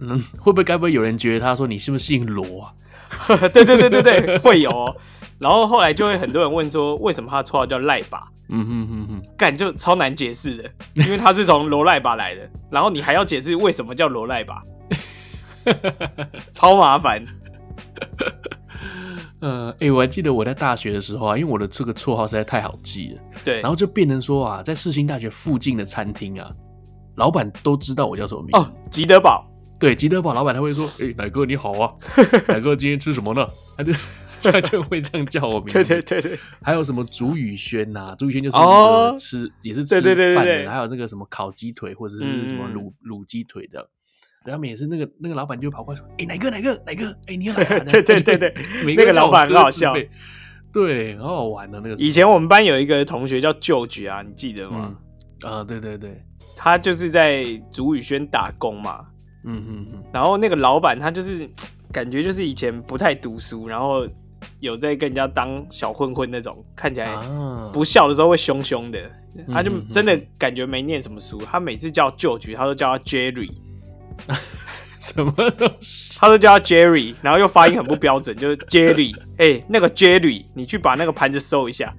[0.00, 2.72] 嗯，会不会该不会有人觉得他说你是不是姓罗啊？
[3.52, 4.96] 对对对对对，会有哦。
[5.40, 8.22] 然后后来就会很多人问说，为什么他绰号叫赖把？
[8.50, 14.62] 嗯哼哼哼，干就超难解释的，因为他是从罗赖把来的，然后你还要解释为什么叫罗赖把，
[16.54, 17.24] 超麻烦。
[19.40, 26.50] 呃，哎、欸，我还记得我在大学的时候啊，因为我的这个绰号实在太好记了，对，然后就变成说啊，在世新大学附近的餐厅啊，
[27.16, 28.56] 老板都知道我叫什么名字。
[28.58, 29.46] 哦，吉德堡，
[29.78, 31.92] 对，吉德堡老板他会说，哎、欸，乃哥你好啊，
[32.48, 33.46] 奶哥今天吃什么呢？
[33.76, 33.92] 他就
[34.40, 35.72] 他就会这样叫我名字。
[35.82, 38.16] 对对对对，还有什么竹宇轩呐？
[38.18, 38.66] 竹宇轩就是那
[39.12, 43.86] 个吃、哦、也是吃饭的，对对对对对，还有那个什么烤鸡腿或者是什么卤卤鸡腿这样。
[44.44, 47.16] 然后每次那个那个老板就跑过来说：“哎，哪个哪个哪个？
[47.26, 47.64] 哎，你要来？
[47.86, 48.54] ”对对对对，
[48.96, 49.94] 那个老板很好笑，
[50.72, 51.94] 对，很好玩的那个。
[51.96, 54.96] 以前我们班有一个同学叫旧局啊，你记得吗？
[55.42, 56.22] 啊，对对对，
[56.56, 59.06] 他就是在竹宇轩打工嘛。
[59.44, 60.04] 嗯嗯嗯。
[60.12, 61.48] 然后那个老板他就是
[61.92, 64.06] 感觉就是以前不太读书，然后
[64.60, 67.14] 有在跟人家当小混混那种，看起来
[67.72, 68.98] 不笑的时候会凶凶的。
[69.52, 71.40] 他就真的感觉没念什么书。
[71.42, 73.50] 他每次叫旧局，他都叫他 Jerry。
[75.00, 76.18] 什么东西？
[76.18, 79.16] 他都叫他 Jerry，然后又发音很不标准， 就是 Jerry。
[79.38, 81.94] 哎、欸，那个 Jerry，你去把那个盘子收一下。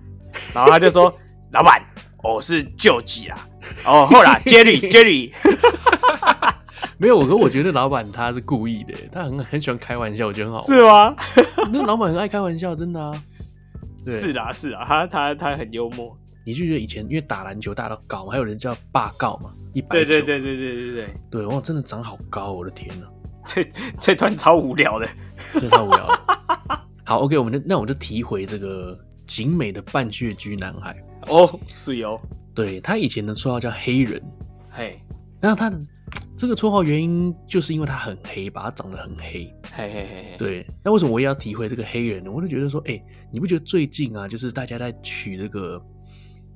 [0.53, 1.13] 然后他就说
[1.51, 1.81] ：“老板，
[2.21, 3.47] 我是救急啦。”
[3.85, 5.31] 哦，后来 Jerry，Jerry，
[6.97, 7.17] 没有。
[7.17, 10.75] 我哥，我觉得老板他是故意的，他很很喜欢开玩笑，我觉得很好玩。
[10.75, 11.15] 是吗？
[11.71, 13.11] 那老板很爱开玩笑，真的啊。
[14.05, 16.17] 是啊，是啊，他他他很幽默。
[16.49, 21.15] 你就觉得以前因为打篮球大家都高，还有人叫霸高嘛，一百对对对对对对对。
[21.29, 23.05] 对，哇，真的长好高，我的天呐、
[23.45, 25.07] 这这段超无聊的，
[25.53, 26.87] 这超无聊了。
[27.05, 28.97] 好，OK，我们就那我们就提回这个
[29.27, 30.97] 景美的半血居男孩。
[31.27, 32.19] 哦，是哦，
[32.55, 34.19] 对他以前的绰号叫黑人，
[34.71, 34.99] 嘿，
[35.39, 35.79] 那他的
[36.35, 42.31] 这个绰号原因就是因为他很黑吧，他长得很黑，嘿嘿嘿嘿，对，那为什么我也要提回这个黑人呢？
[42.31, 42.99] 我就觉得说，哎、
[43.31, 45.79] 你不觉得最近啊，就是大家在取这个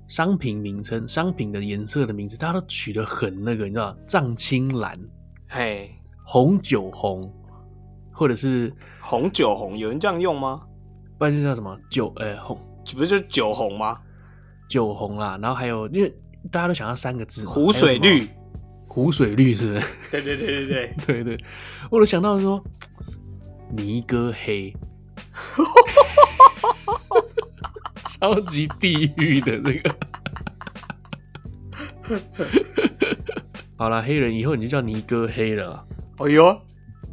[0.07, 4.99] 商品名称、商品的颜色的名字，大家都取得很那个，你知道，藏青蓝，
[5.47, 5.91] 嘿，
[6.23, 7.31] 红酒红，
[8.11, 10.61] 或者是红酒红，有人这样用吗？
[11.17, 11.77] 不然就叫什么？
[11.89, 12.57] 酒，呃、欸，红，
[12.95, 13.97] 不是就是酒红吗？
[14.67, 16.13] 酒红啦，然后还有，因为
[16.51, 18.27] 大家都想要三个字嘛，湖水绿，
[18.87, 19.85] 湖水绿是不是？
[20.11, 20.95] 对对对对对。
[21.05, 21.45] 对 对，
[21.89, 22.63] 我都想到说，
[23.75, 24.73] 尼哥黑。
[28.19, 29.95] 超级地狱的这个，
[33.77, 35.85] 好了，黑人以后你就叫尼哥黑了。
[36.17, 36.61] 哎呦，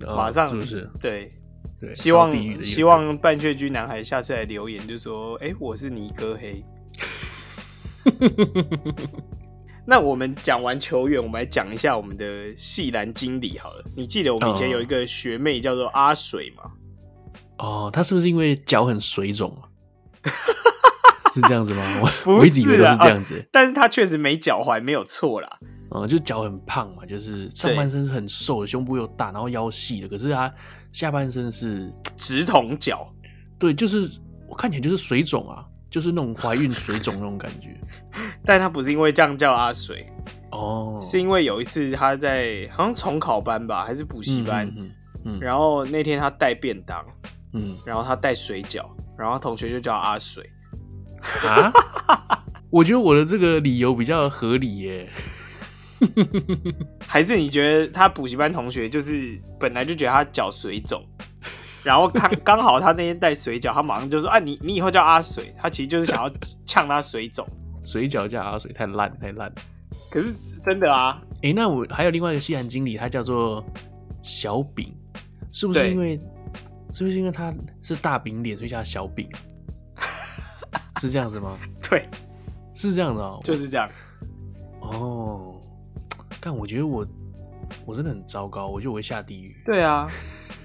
[0.07, 0.91] 马上是不是？
[1.01, 1.33] 对
[1.81, 2.33] 对，希望
[2.63, 6.63] 希望半雀居男孩下次来留言就说：“哎、欸，我是尼哥黑。
[9.87, 13.83] ”那我们讲完球员，我们来讲一下我们的系篮经理好了。
[13.97, 16.71] 你记得我们以前有一个学妹叫做阿水吗？
[17.59, 19.65] 哦，她是不是因为脚很水肿啊？
[21.33, 21.83] 是这样子吗？
[22.01, 25.59] 我不是我一直以为都是这样子，啊、但是他确实没脚踝，没有错啦。
[25.93, 30.09] 嗯，就脚很胖嘛，就是上半身是很瘦的，胸部又大，然后腰细的。
[30.09, 30.53] 可是他
[30.93, 33.13] 下半身是直筒脚，
[33.59, 34.09] 对，就是
[34.49, 37.77] 我看起来就是水肿啊，就是那种怀孕水肿那种感觉。
[38.45, 40.07] 但他不是因为这样叫阿水
[40.53, 44.91] 哦，是因为有一次他在好像重考班吧，还是补习班，嗯，
[45.25, 47.05] 嗯，嗯，然后那天他带便当，
[47.53, 48.85] 嗯，然后他带水饺，
[49.19, 50.49] 然后同学就叫阿水。
[51.47, 51.73] 啊，
[52.71, 55.09] 我觉得我的这个理由比较合理耶，
[57.07, 61.05] 还是你觉得他补习班同学就是本来就觉得他脚水肿，
[61.83, 66.31] 然后他 刚好他那天带水饺，他马上就说啊，你你以后叫阿水，他其实就是想要
[66.65, 67.47] 呛他水肿，
[67.85, 69.53] 水饺叫阿水太烂太烂，
[70.11, 73.65] 可是真的啊，哎、欸，那我还有另外一个西韩经理，他叫做
[74.23, 74.95] 小饼，
[75.53, 76.19] 是不是因为
[76.93, 79.29] 是不是因为他是大饼脸，所以叫他小饼？
[81.01, 81.57] 是这样子吗？
[81.89, 82.09] 对，
[82.75, 83.89] 是这样的哦，就是这样。
[84.81, 85.61] 哦，
[86.41, 87.07] 但我觉得我
[87.85, 89.57] 我真的很糟糕，我觉得我会下地狱。
[89.65, 90.09] 对啊，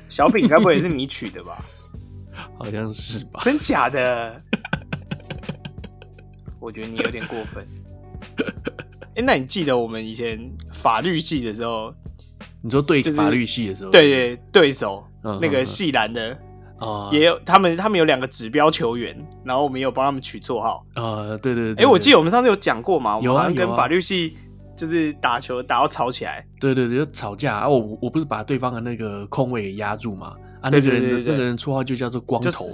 [0.09, 1.63] 小饼该不会也是你取的吧？
[2.57, 3.41] 好像是吧？
[3.43, 4.41] 真假的？
[6.59, 7.67] 我觉得你有点过分。
[9.15, 10.39] 哎、欸，那你记得我们以前
[10.73, 11.93] 法律系的时候，
[12.61, 16.37] 你说对法律系的时候，就是、对对对手、嗯、那个系男的。
[16.79, 20.85] 哦，也有他们，他们有两个指标球员，然后我们也有帮他们取绰号。
[20.95, 24.35] 呃，对对对，哎，我记得我们上次有讲过嘛，有啊，跟法律系
[24.75, 27.69] 就是打球打到吵起来，对对对，就吵架啊。
[27.69, 30.35] 我我不是把对方的那个空位给压住嘛？
[30.61, 32.73] 啊，那个人的那个人绰号就叫做光头啊，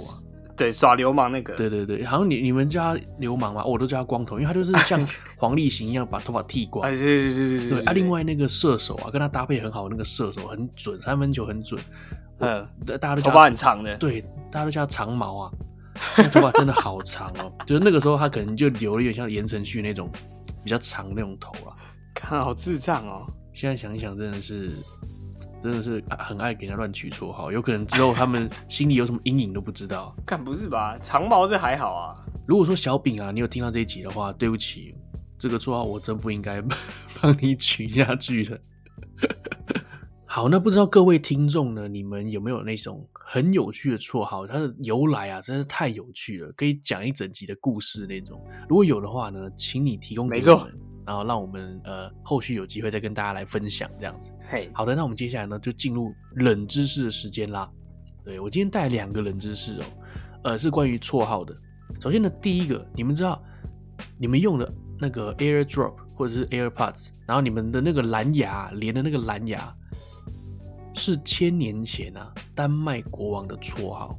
[0.56, 5.00] 对，耍流氓那个，对对对，好像你你们叫他流氓嘛，我都叫他光头，因为他就是 像
[5.36, 6.90] 黄立行一样把头发剃光。
[6.90, 11.80] 对对对对对，啊，另外那个射手啊，跟他搭配很好那个射手很准，三分球很准。
[12.42, 14.20] 嗯，大家都叫头发很长的，对，
[14.50, 15.52] 大家都叫长毛啊，
[16.18, 17.50] 那头发真的好长哦。
[17.64, 20.10] 就是那个时候他可能就留了有点像言承旭那种
[20.62, 21.76] 比较长那种头啊，
[22.14, 23.26] 看好智障哦。
[23.52, 24.72] 现在想一想，真的是
[25.60, 30.14] 真的是很爱给人家乱取绰号，有可能之后他们 心里有什么阴影都不知道。
[30.26, 30.98] 看不是吧？
[31.02, 32.16] 长毛这还好啊。
[32.46, 34.94] 如果说小饼啊，你有听到这一集的话，对不起，
[35.38, 36.60] 这个绰号我真不应该
[37.20, 38.60] 帮你取下去的。
[40.34, 44.46] 好，那不知道各位听众呢，你们有没有那种很有趣的绰号？
[44.46, 48.42] 它的由来啊，真是太有趣了，可以讲一整集的故事那种。
[48.66, 50.74] 如果有的话呢，请你提供给我们，
[51.04, 54.32] 然后让我们呃后续有机会再跟大家来分享这样子。
[54.48, 57.70] 嘿，好的，那我们接下来呢就进入冷知识的时间啦。
[58.24, 59.84] 对，我今天带两个冷知识哦，
[60.44, 61.54] 呃，是关于绰号的。
[62.00, 63.38] 首先呢，第一个，你们知道
[64.16, 69.76] 你们用的那个 AirDrop 或者是 AirPods，然后你们的那个蓝牙连的那个蓝牙。
[70.94, 74.18] 是千年前啊，丹麦国王的绰号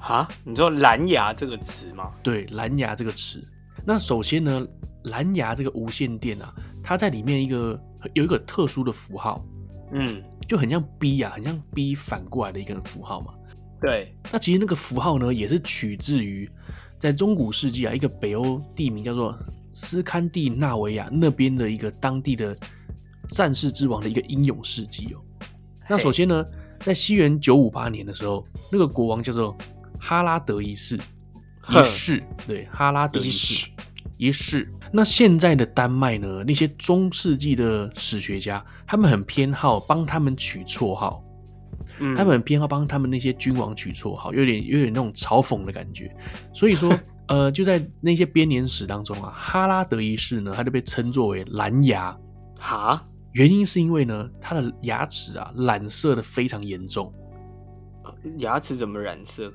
[0.00, 0.28] 啊？
[0.44, 2.12] 你知道“蓝牙”这个词吗？
[2.22, 3.42] 对，“蓝牙”这个词。
[3.84, 4.66] 那首先呢，
[5.04, 7.80] 蓝牙这个无线电啊，它在里面一个
[8.14, 9.44] 有一个特殊的符号，
[9.92, 13.34] 嗯，就很像 B 啊，很像 B 反过来的一个符号嘛。
[13.80, 14.14] 对。
[14.32, 16.50] 那其实那个符号呢，也是取自于
[16.98, 19.38] 在中古世纪啊，一个北欧地名叫做
[19.72, 22.56] 斯堪的纳维亚那边的一个当地的
[23.28, 25.20] 战士之王的一个英勇事迹哦。
[25.88, 26.44] 那首先呢，
[26.80, 29.56] 在西元九五八年的时候，那个国王叫做
[29.98, 30.98] 哈拉德一世，
[31.68, 33.68] 一世，对，哈拉德一世，
[34.16, 34.70] 一世。
[34.92, 41.22] 那现在的丹麦呢，那些中世纪的史学家，他们很偏好帮他们取绰号，
[41.98, 46.14] 嗯，他们很偏好帮他们那些君王取绰号，有点有点那种嘲讽的感觉。
[46.52, 46.96] 所以说，
[47.28, 52.16] 呃，就在那些编年史当中啊，哈拉德一世呢，他就被称作为蓝牙，
[52.58, 53.04] 哈。
[53.36, 57.12] 原因是因为呢，他的牙齿啊染色的非常严重。
[58.38, 59.52] 牙齿怎么染色？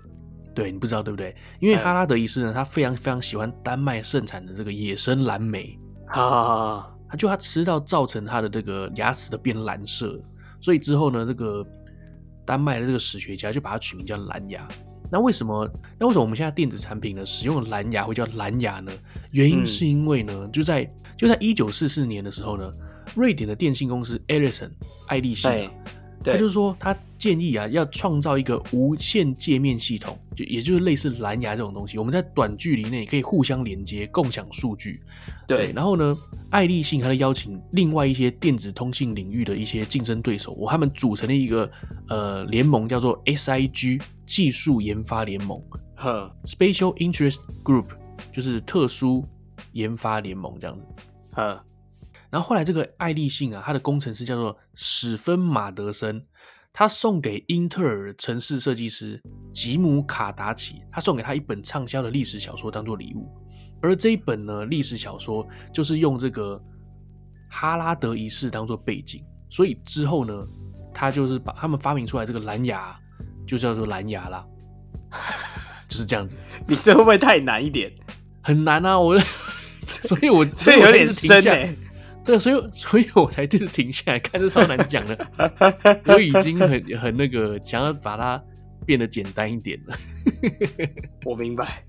[0.54, 1.36] 对，你不知道对不对？
[1.60, 5.76] 因为哈拉德一世呢，他非常非常喜欢丹麦盛产的这个野生蓝莓
[6.10, 10.22] 啊，他就他吃到造成他的这个牙齿的变蓝色，
[10.60, 11.66] 所以之后呢，这个
[12.46, 14.68] 丹麦的这个史学家就把它取名叫蓝牙。
[15.12, 15.68] 那为什么？
[15.98, 18.92] 那为什么我们现在电子产品呢使用蓝牙会叫蓝牙呢？
[19.32, 22.72] 原因是因为呢，嗯、就在就在一九四四年的时候呢，
[23.16, 24.72] 瑞典的电信公司 Ericsson
[25.08, 25.72] 爱立信、啊，
[26.24, 35.02] 他就是说他建议啊，要创造一个无线界面系统，就也就是类似蓝牙这种东西，我们在短距离内可以互相连接、共享数据。
[35.48, 36.18] 对，对，然后呢，
[36.50, 41.70] 爱立信还在邀请另外一些电子通信领域的一些竞争对手，我他们组成了一个
[42.08, 45.62] 呃联盟，叫做 SIG 技术研发联盟，
[45.96, 47.88] 呵，Special Interest Group
[48.32, 49.26] 就是特殊
[49.74, 50.86] 研发联盟这样子，
[51.34, 51.64] 呵。
[52.32, 56.26] 然后后来这个爱立信啊，他的工程师叫做史芬马德森，
[56.72, 59.22] 他送给英特尔城市设计师
[59.54, 63.30] 吉姆卡达奇，他送给他一本畅销的历史小说当做礼物。
[63.82, 66.62] 而这一本呢，历史小说就是用这个
[67.50, 70.40] 哈拉德一世当做背景，所以之后呢，
[70.94, 72.98] 他就是把他们发明出来这个蓝牙，
[73.46, 74.46] 就叫做蓝牙啦，
[75.88, 76.38] 就是这样子。
[76.66, 77.92] 你这会不会太难一点？
[78.42, 79.20] 很难啊，我，
[79.84, 81.76] 所以我这有点深哎、欸。
[82.32, 85.28] 对，所以 所以我才就是停下来看，这超难讲的。
[86.08, 88.42] 我已经很很那个想要把它
[88.86, 89.96] 变得简单一点了。
[91.26, 91.84] 我明白。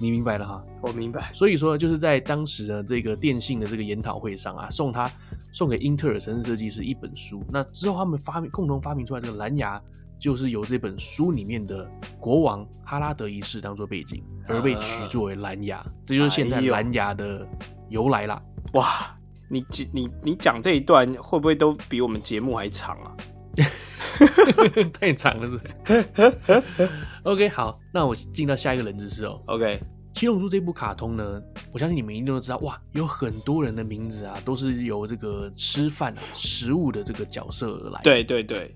[0.00, 1.30] 你明白了哈，我明白。
[1.32, 5.10] 所以说，就是在当时的这个电信的这个研讨会上啊，送他
[5.52, 7.42] 送给英特尔城市设计师一本书。
[7.50, 9.80] 那之后他们发明共同发明出来这个蓝牙，
[10.18, 15.82] 就是由这本书里面的国王哈拉德一世当做背景，而被取作为蓝牙。
[16.04, 17.46] 这就是现在蓝牙的
[17.88, 18.42] 由来啦。
[18.72, 19.16] 哇，
[19.48, 23.16] 你你你讲这一段会不会都比我们节目还长啊？
[24.92, 26.62] 太长了是不是？
[27.24, 29.40] OK，好，那我进到下一个冷知识哦。
[29.46, 29.80] OK，
[30.18, 31.42] 《七龙珠》这部卡通呢，
[31.72, 38.00] 我相信你们一定都知道，哇，有很多人的名字啊，都是由这个吃饭食物的这个角色而来。
[38.02, 38.74] 对对对，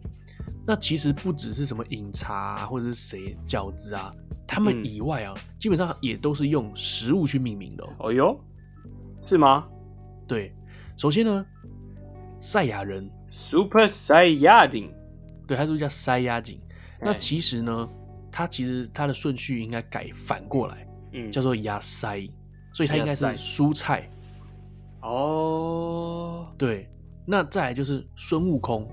[0.67, 4.13] 那其实不只是什么饮茶啊，或者是谁饺子啊，
[4.47, 7.89] 他们以外啊，嗯、基本上也都是用食物去命名的。
[7.99, 8.39] 哦哟，
[9.23, 9.67] 是吗？
[10.27, 10.53] 对，
[10.99, 11.47] 首先呢，
[12.41, 14.91] 赛亚人 Super Saiyajin。
[15.47, 16.61] 对，它是不是叫塞亚锦？
[17.01, 17.89] 那其实呢，
[18.33, 22.29] 它其实它的顺序应该改反过来，嗯，叫做亚塞，
[22.73, 24.11] 所以它应该是蔬菜。
[25.01, 26.91] 哦，对，
[27.25, 28.91] 那再来就是孙悟空，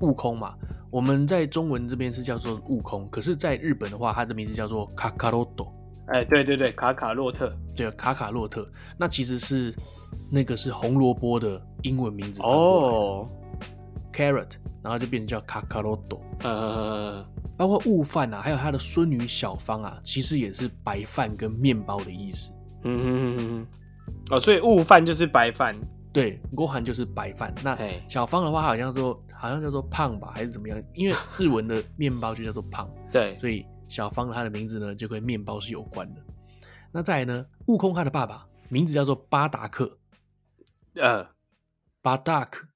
[0.00, 0.54] 悟空嘛，
[0.90, 5.72] 我们在中文这边是叫做悟空，可是在日本的话，它的名字叫做卡卡罗多。
[6.08, 9.74] 哎，对对对，卡卡洛特，对，卡卡洛特，那其实是
[10.32, 13.28] 那个是红萝卜的英文名字哦
[14.12, 14.48] ，carrot。
[14.82, 17.26] 然后就变成叫卡卡洛多，呃，
[17.56, 22.52] 包括悟饭啊，还有他的孙女小芳啊，其实也是白饭跟面包的意思。
[22.84, 23.66] 嗯哼哼哼，
[24.30, 25.76] 哦，所以悟饭就是白饭，
[26.12, 27.52] 对，郭涵就是白饭。
[27.64, 27.76] 那
[28.08, 30.80] 小芳的话，好像说好像叫做胖吧，还是怎么样？
[30.94, 36.20] 因为日文的面包就叫做胖， 对，所以小芳她的名字呢就跟面包是有关的。
[36.92, 39.98] 那再来呢，悟空他的爸爸名字叫做巴达克，
[40.94, 41.26] 呃，
[42.00, 42.66] 巴达克。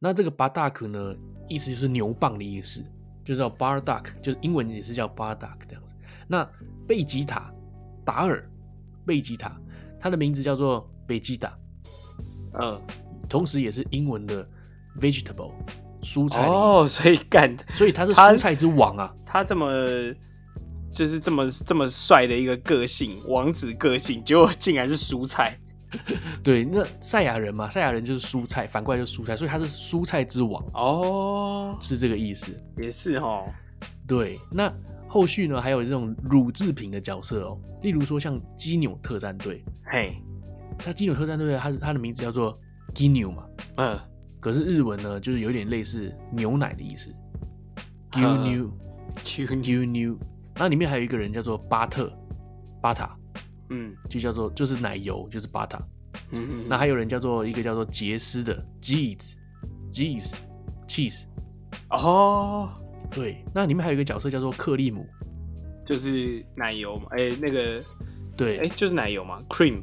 [0.00, 1.14] 那这个巴达克呢，
[1.48, 2.84] 意思就是牛蒡的意思，
[3.24, 5.94] 就叫 Bardock，就是英文也是叫 Bardock 这样子。
[6.26, 6.48] 那
[6.86, 7.52] 贝吉塔
[8.04, 8.48] 达尔
[9.04, 9.60] 贝吉塔，
[9.98, 11.52] 他的名字叫做贝吉塔，
[12.60, 12.80] 嗯，
[13.28, 14.48] 同时也是英文的
[15.00, 15.52] vegetable
[16.00, 19.66] 蔬菜哦，所以干，所以他是蔬菜之王啊，他，他这么
[20.90, 25.58] 就是这么这么帅的一个个性，王子个性，结果竟然是蔬菜。
[26.44, 30.62] 对，那赛亚人嘛，赛亚人就是蔬菜，反过来就是蔬菜，所以他是蔬菜之王。
[30.74, 33.46] 哦，是这个意思，也是哦。
[34.06, 34.70] 对，那
[35.06, 40.22] 后续呢，还有这种乳制品的角色哦，例如说像基纽特战队，嘿，
[40.78, 42.58] 他基纽特战队，他他的名字叫做
[42.94, 43.44] 基纽嘛，
[43.76, 43.98] 嗯，
[44.40, 47.10] 可是日文呢，就是有点类似牛奶的意思，
[48.14, 48.70] 牛牛
[49.24, 50.18] 牛牛牛，
[50.58, 52.12] 那里面还有一个人叫做巴特，
[52.82, 53.16] 巴塔。
[53.70, 55.78] 嗯，就叫做就是奶油，就是 butter。
[56.32, 56.64] 嗯嗯。
[56.68, 61.26] 那还有人叫做一个叫做杰斯的 cheese，cheese，cheese。
[61.90, 62.70] 哦，
[63.10, 63.44] 对。
[63.54, 65.06] 那里面还有一个角色叫做克利姆，
[65.86, 67.08] 就是奶油嘛？
[67.10, 67.84] 哎、欸，那个，
[68.38, 69.82] 对，哎、欸，就是奶油嘛，cream。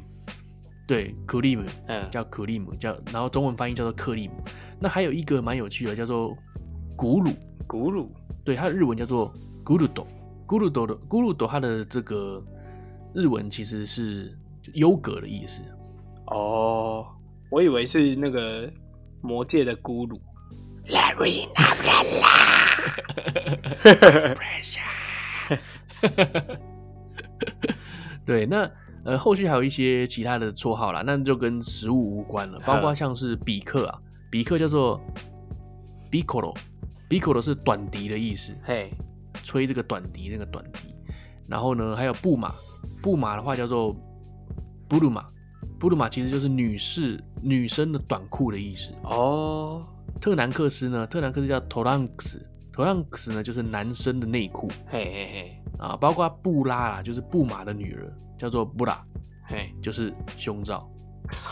[0.88, 4.34] 对，克利姆，嗯，叫克利姆，叫然后中文翻译叫做克利姆。
[4.80, 6.36] 那还有一个蛮有趣的，叫做
[6.96, 7.30] 古鲁，
[7.68, 8.10] 古鲁。
[8.44, 9.32] 对，它的日文叫做
[9.64, 10.04] 古鲁斗，
[10.46, 12.42] 咕噜朵的咕噜朵，它的这个。
[13.14, 14.36] 日文其实是
[14.74, 15.62] 优格的意思
[16.26, 17.06] 哦，
[17.50, 18.70] 我以为是那个
[19.22, 20.20] 魔界的咕噜。
[28.26, 28.70] 对，那
[29.06, 33.98] 呃，后续还有一些其他的绰号啦，那就跟食物无关了，包括像是比克啊，
[34.30, 35.00] 比克叫做
[36.10, 38.92] Piccolo，Piccolo 是短笛的意思，嘿，
[39.42, 40.94] 吹这个短笛那个短笛。
[41.48, 42.52] 然后呢，还有布玛，
[43.02, 43.94] 布玛的话叫做
[44.88, 45.24] 布鲁玛，
[45.78, 48.90] 布鲁玛其实就是女士、女生的短裤的意思。
[49.04, 49.86] 哦。
[50.20, 55.62] 特南克斯呢，特南克斯叫 Toranks，Toranks 呢就是男生的内裤，嘿嘿嘿。
[55.78, 59.04] 啊，包括布拉啦，就是布玛的女儿叫做布拉，
[59.44, 60.90] 嘿，就是胸罩。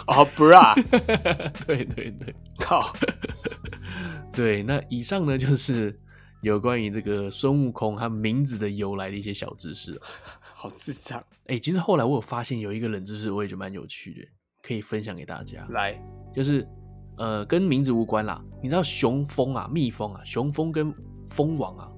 [0.07, 0.74] 哦，，bra，，
[1.66, 2.93] 对对对，靠，
[4.32, 5.97] 对，那以上呢就是。
[6.45, 9.99] 有关于这个孙悟空他名字的由来的一些小知识，
[10.55, 11.18] 好智障！
[11.47, 14.28] 哎、欸，其实后来我有发现有一个冷知识，我也觉得蛮有趣的，
[14.62, 15.66] 可以分享给大家。
[15.70, 15.99] 来，
[16.34, 16.68] 就是
[17.16, 18.45] 呃，跟名字无关啦。
[18.62, 20.95] 你知道雄蜂啊，蜜蜂啊，雄蜂跟
[21.26, 21.90] 蜂王啊，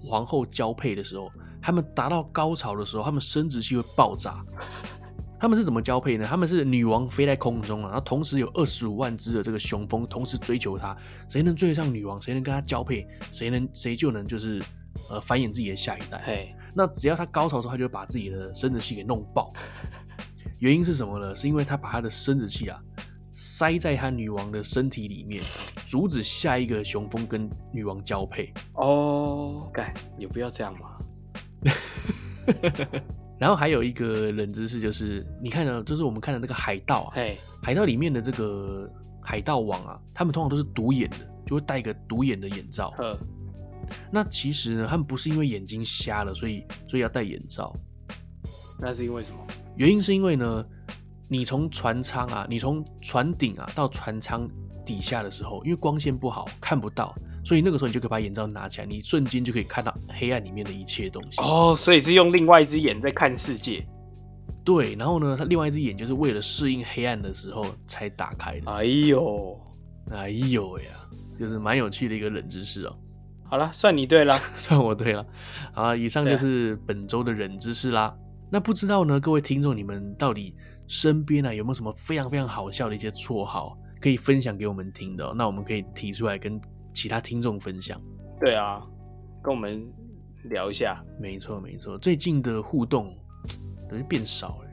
[0.00, 1.30] 皇后交配的时候，
[1.60, 4.44] 他们达到高潮的时候，他们生殖器会爆炸。
[5.42, 6.24] 他们是怎么交配呢？
[6.24, 10.96] 他们是女王飞在空中啊，然后同时有二十五万只的这个雄蜂同时追求她，
[11.28, 14.62] 谁能追得上女王，谁能跟她交配，谁能谁就能就是
[15.10, 16.22] 呃繁衍自己的下一代。
[16.24, 19.52] 嘿，那只要她高潮的时候，她就会把自己的生殖器给弄爆。
[20.60, 21.34] 原因是什么呢？
[21.34, 22.80] 是因为她把她的生殖器啊
[23.32, 25.42] 塞在她女王的身体里面，
[25.86, 28.54] 阻止下一个雄蜂跟女王交配。
[28.74, 30.98] 哦，干，有必要这样吗？
[33.42, 38.88] 然后还有一个冷知识，就是你看呢，就是我们看的那个海盗啊，嘿，海盗里面的这个
[39.20, 42.90] 海盗王啊，他们通常都是独眼的，就会戴一个独眼的眼罩。
[42.90, 43.18] 呵
[44.12, 47.74] 那其实呢，他们不是因为眼睛瞎了，所以所以要戴眼罩。
[48.78, 49.38] 那是因为什么？
[49.74, 50.64] 原因是因为呢，
[51.26, 54.48] 你从船舱啊，你从船顶啊到船舱
[54.86, 57.12] 底下的时候，因为光线不好，看不到。
[57.44, 61.40] 所以那个时候你就可以把眼罩拿起来，你瞬间就可以看到黑暗里面的一切东西。
[61.40, 63.84] 哦，所以是用另外一只眼在看世界。
[64.64, 68.70] 对，然后呢，他另外一只眼就是为了适应黑暗的时候才打开的。
[68.70, 69.60] 哎呦，
[70.10, 70.84] 哎呦呀，
[71.36, 72.96] 就是蛮有趣的一个冷知识哦。
[73.42, 75.26] 好了，算你对了， 算我对了。
[75.72, 78.02] 好，以上就是本周的冷知识啦。
[78.02, 78.14] 啊、
[78.52, 80.54] 那不知道呢，各位听众，你们到底
[80.86, 85.34] 身边啊有没有什么非常非常好笑的一些绰号可以分享给我们听的、哦？
[85.36, 86.60] 那我们可以提出来跟。
[86.92, 88.00] 其他听众分享，
[88.40, 88.82] 对啊，
[89.42, 89.84] 跟我们
[90.44, 91.02] 聊一下。
[91.20, 93.16] 没错，没错，最近的互动
[93.88, 94.68] 等于变少了。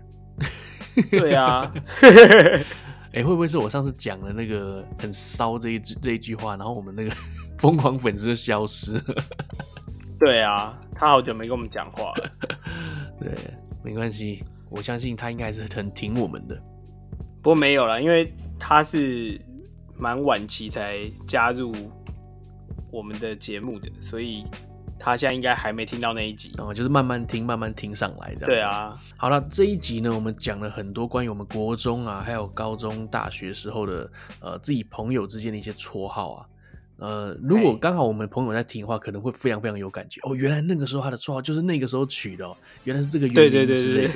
[1.11, 7.11] 对啊，哎、欸，会不会是我上次讲的那个很骚这一句这一句话，然后我们那个
[7.57, 9.03] 疯狂粉丝就消失了？
[10.19, 12.31] 对啊，他好久没跟我们讲话了。
[13.19, 13.31] 对，
[13.83, 16.55] 没关系，我相信他应该还是很挺我们的。
[17.41, 19.39] 不过没有了，因为他是
[19.95, 21.73] 蛮晚期才加入。
[22.91, 24.45] 我们的节目的，所以
[24.97, 28.49] 他现在应该还没听到那一集，然后就是慢慢听，慢慢听上来这样。
[28.49, 34.11] 对啊，好了，这一集呢，我们讲了很多关于我们国中啊，还有高中、大学时候的
[34.41, 36.45] 呃自己朋友之间的一些绰号啊。
[36.97, 40.35] 呃，如果刚好我们朋友在听的话，可能会非常非常有感觉哦。
[40.35, 43.67] 原来那个时候他的绰号就是那个时候取的哦，原来是这个原因之类的。
[43.67, 44.15] 对对对对。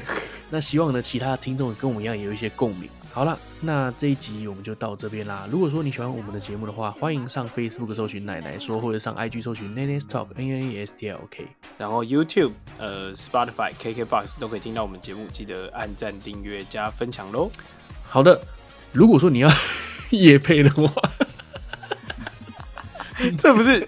[0.49, 2.89] 那希望呢，其他的听众跟我们一样也有一些共鸣。
[3.13, 5.47] 好了，那这一集我们就到这边啦。
[5.51, 11.11] 如果说你喜欢我们的节目的话，欢迎上 Facebook 搜寻奶奶说，或者上 IG 搜寻 n a n e s Talk N N A S T
[11.11, 11.45] L K，
[11.77, 17.51] 然后 YouTube、呃 Spotify、KKBox 都可以听到我们节目，记得按赞、订阅、加分享喽。
[18.09, 18.41] 好的，
[18.91, 19.49] 如果说你要
[20.09, 20.91] 夜配的话，
[23.37, 23.87] 这不是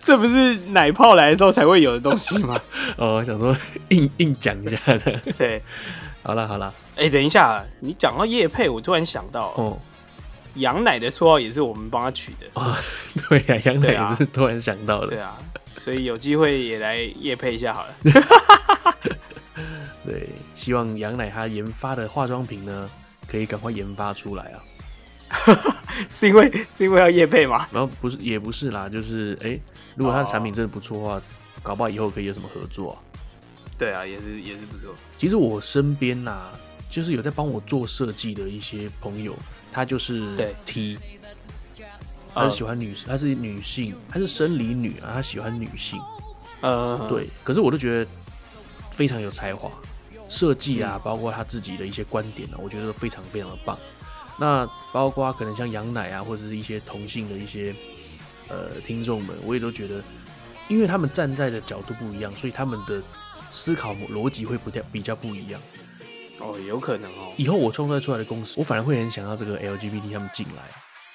[0.00, 2.58] 这不是奶泡来的时候才会有的东西吗？
[2.96, 3.54] 哦，想说
[3.90, 5.60] 硬硬讲一下的，对。
[6.24, 9.78] 好了好了，哎、欸，等一下，你讲到叶配，我突然想到，哦，
[10.54, 12.78] 羊奶的绰号也是我们帮他取的啊。
[13.28, 15.06] 对呀、啊，羊奶也是突然想到的。
[15.08, 15.38] 对啊，
[15.72, 17.94] 所以有机会也来叶配一下好了。
[20.04, 22.90] 对，希望羊奶他研发的化妆品呢，
[23.26, 24.60] 可以赶快研发出来啊。
[26.10, 27.66] 是因为是因为要叶配吗？
[27.72, 29.62] 然后不是也不是啦，就是哎、欸，
[29.94, 31.22] 如果他的产品真的不错的话，哦、
[31.62, 33.00] 搞不好以后可以有什么合作、啊。
[33.78, 34.94] 对啊，也是也是不错。
[35.16, 36.52] 其实我身边呐、啊，
[36.92, 39.34] 就是有在帮我做设计的一些朋友，
[39.72, 40.36] 他就是
[40.66, 40.98] T，
[41.74, 41.86] 对
[42.34, 45.98] 他是喜欢女，她、呃、是女性，她是生理女啊，她喜欢女性。
[46.60, 47.30] 呃，对。
[47.42, 48.10] 可是我都觉得
[48.90, 49.72] 非常有才华，
[50.28, 53.78] 设计啊，包括他自己的一些观点啊，我觉得都非常非常的棒。
[54.38, 57.74] 那包括可能像羊奶啊，或者是一些同性的一些
[58.48, 60.02] 呃听众们，我也都觉得，
[60.68, 63.02] 因为他们站在的角度不一样，所以他们的。
[63.54, 65.60] 思考逻辑会不太比较不一样
[66.42, 67.32] 哦，有可能哦。
[67.36, 70.62] 以后我创造出来的公司，我反而会很想要这个 LGBT 他们进来，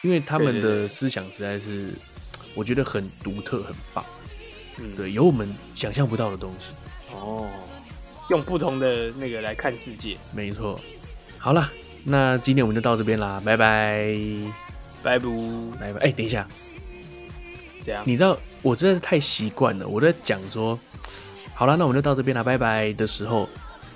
[0.01, 1.91] 因为他们的思想实在是
[2.55, 4.03] 我觉得很独特、很棒。
[4.77, 6.67] 嗯，对，有我们想象不到的东西。
[7.13, 7.49] 哦，
[8.29, 10.79] 用不同的那个来看世界，没错。
[11.37, 11.69] 好了，
[12.03, 14.07] 那今天我们就到这边啦，拜拜，
[15.03, 15.25] 拜拜，
[15.79, 15.99] 拜拜。
[16.01, 16.47] 哎，等一下，
[17.85, 20.77] 这样，你知道我真的是太习惯了，我在讲说，
[21.53, 23.47] 好了，那我们就到这边啦，拜拜的时候，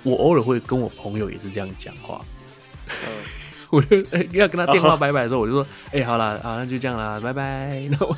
[0.04, 2.20] 我偶尔会跟我朋友也是这样讲话。
[2.88, 3.08] 嗯
[3.72, 3.96] 我就
[4.32, 7.42] 要跟他电话拜拜的时候，我就说：“哎、欸，好了，好，那就这样啦，拜拜。
[7.88, 8.14] ”然后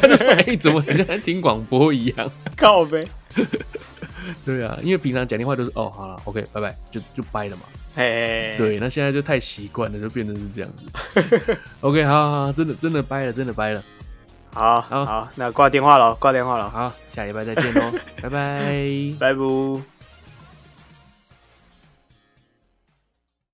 [0.00, 3.06] 他就说：“哎、欸，怎么很像在听广播一样？”靠呗。
[4.42, 7.64] 对啊，因为平常讲电话都是“哦，好了，OK，拜拜”，就就掰了嘛。
[7.96, 11.58] 哎，对，那现在就太习惯了，就变成是这样子。
[11.82, 13.84] OK，好好好，真的真的掰了，真的掰了。
[14.54, 16.70] 好，好，好，那挂电话了，挂电话了。
[16.70, 17.92] 好，下礼拜再见喽，
[18.22, 18.64] 拜拜，
[19.18, 19.93] 拜拜。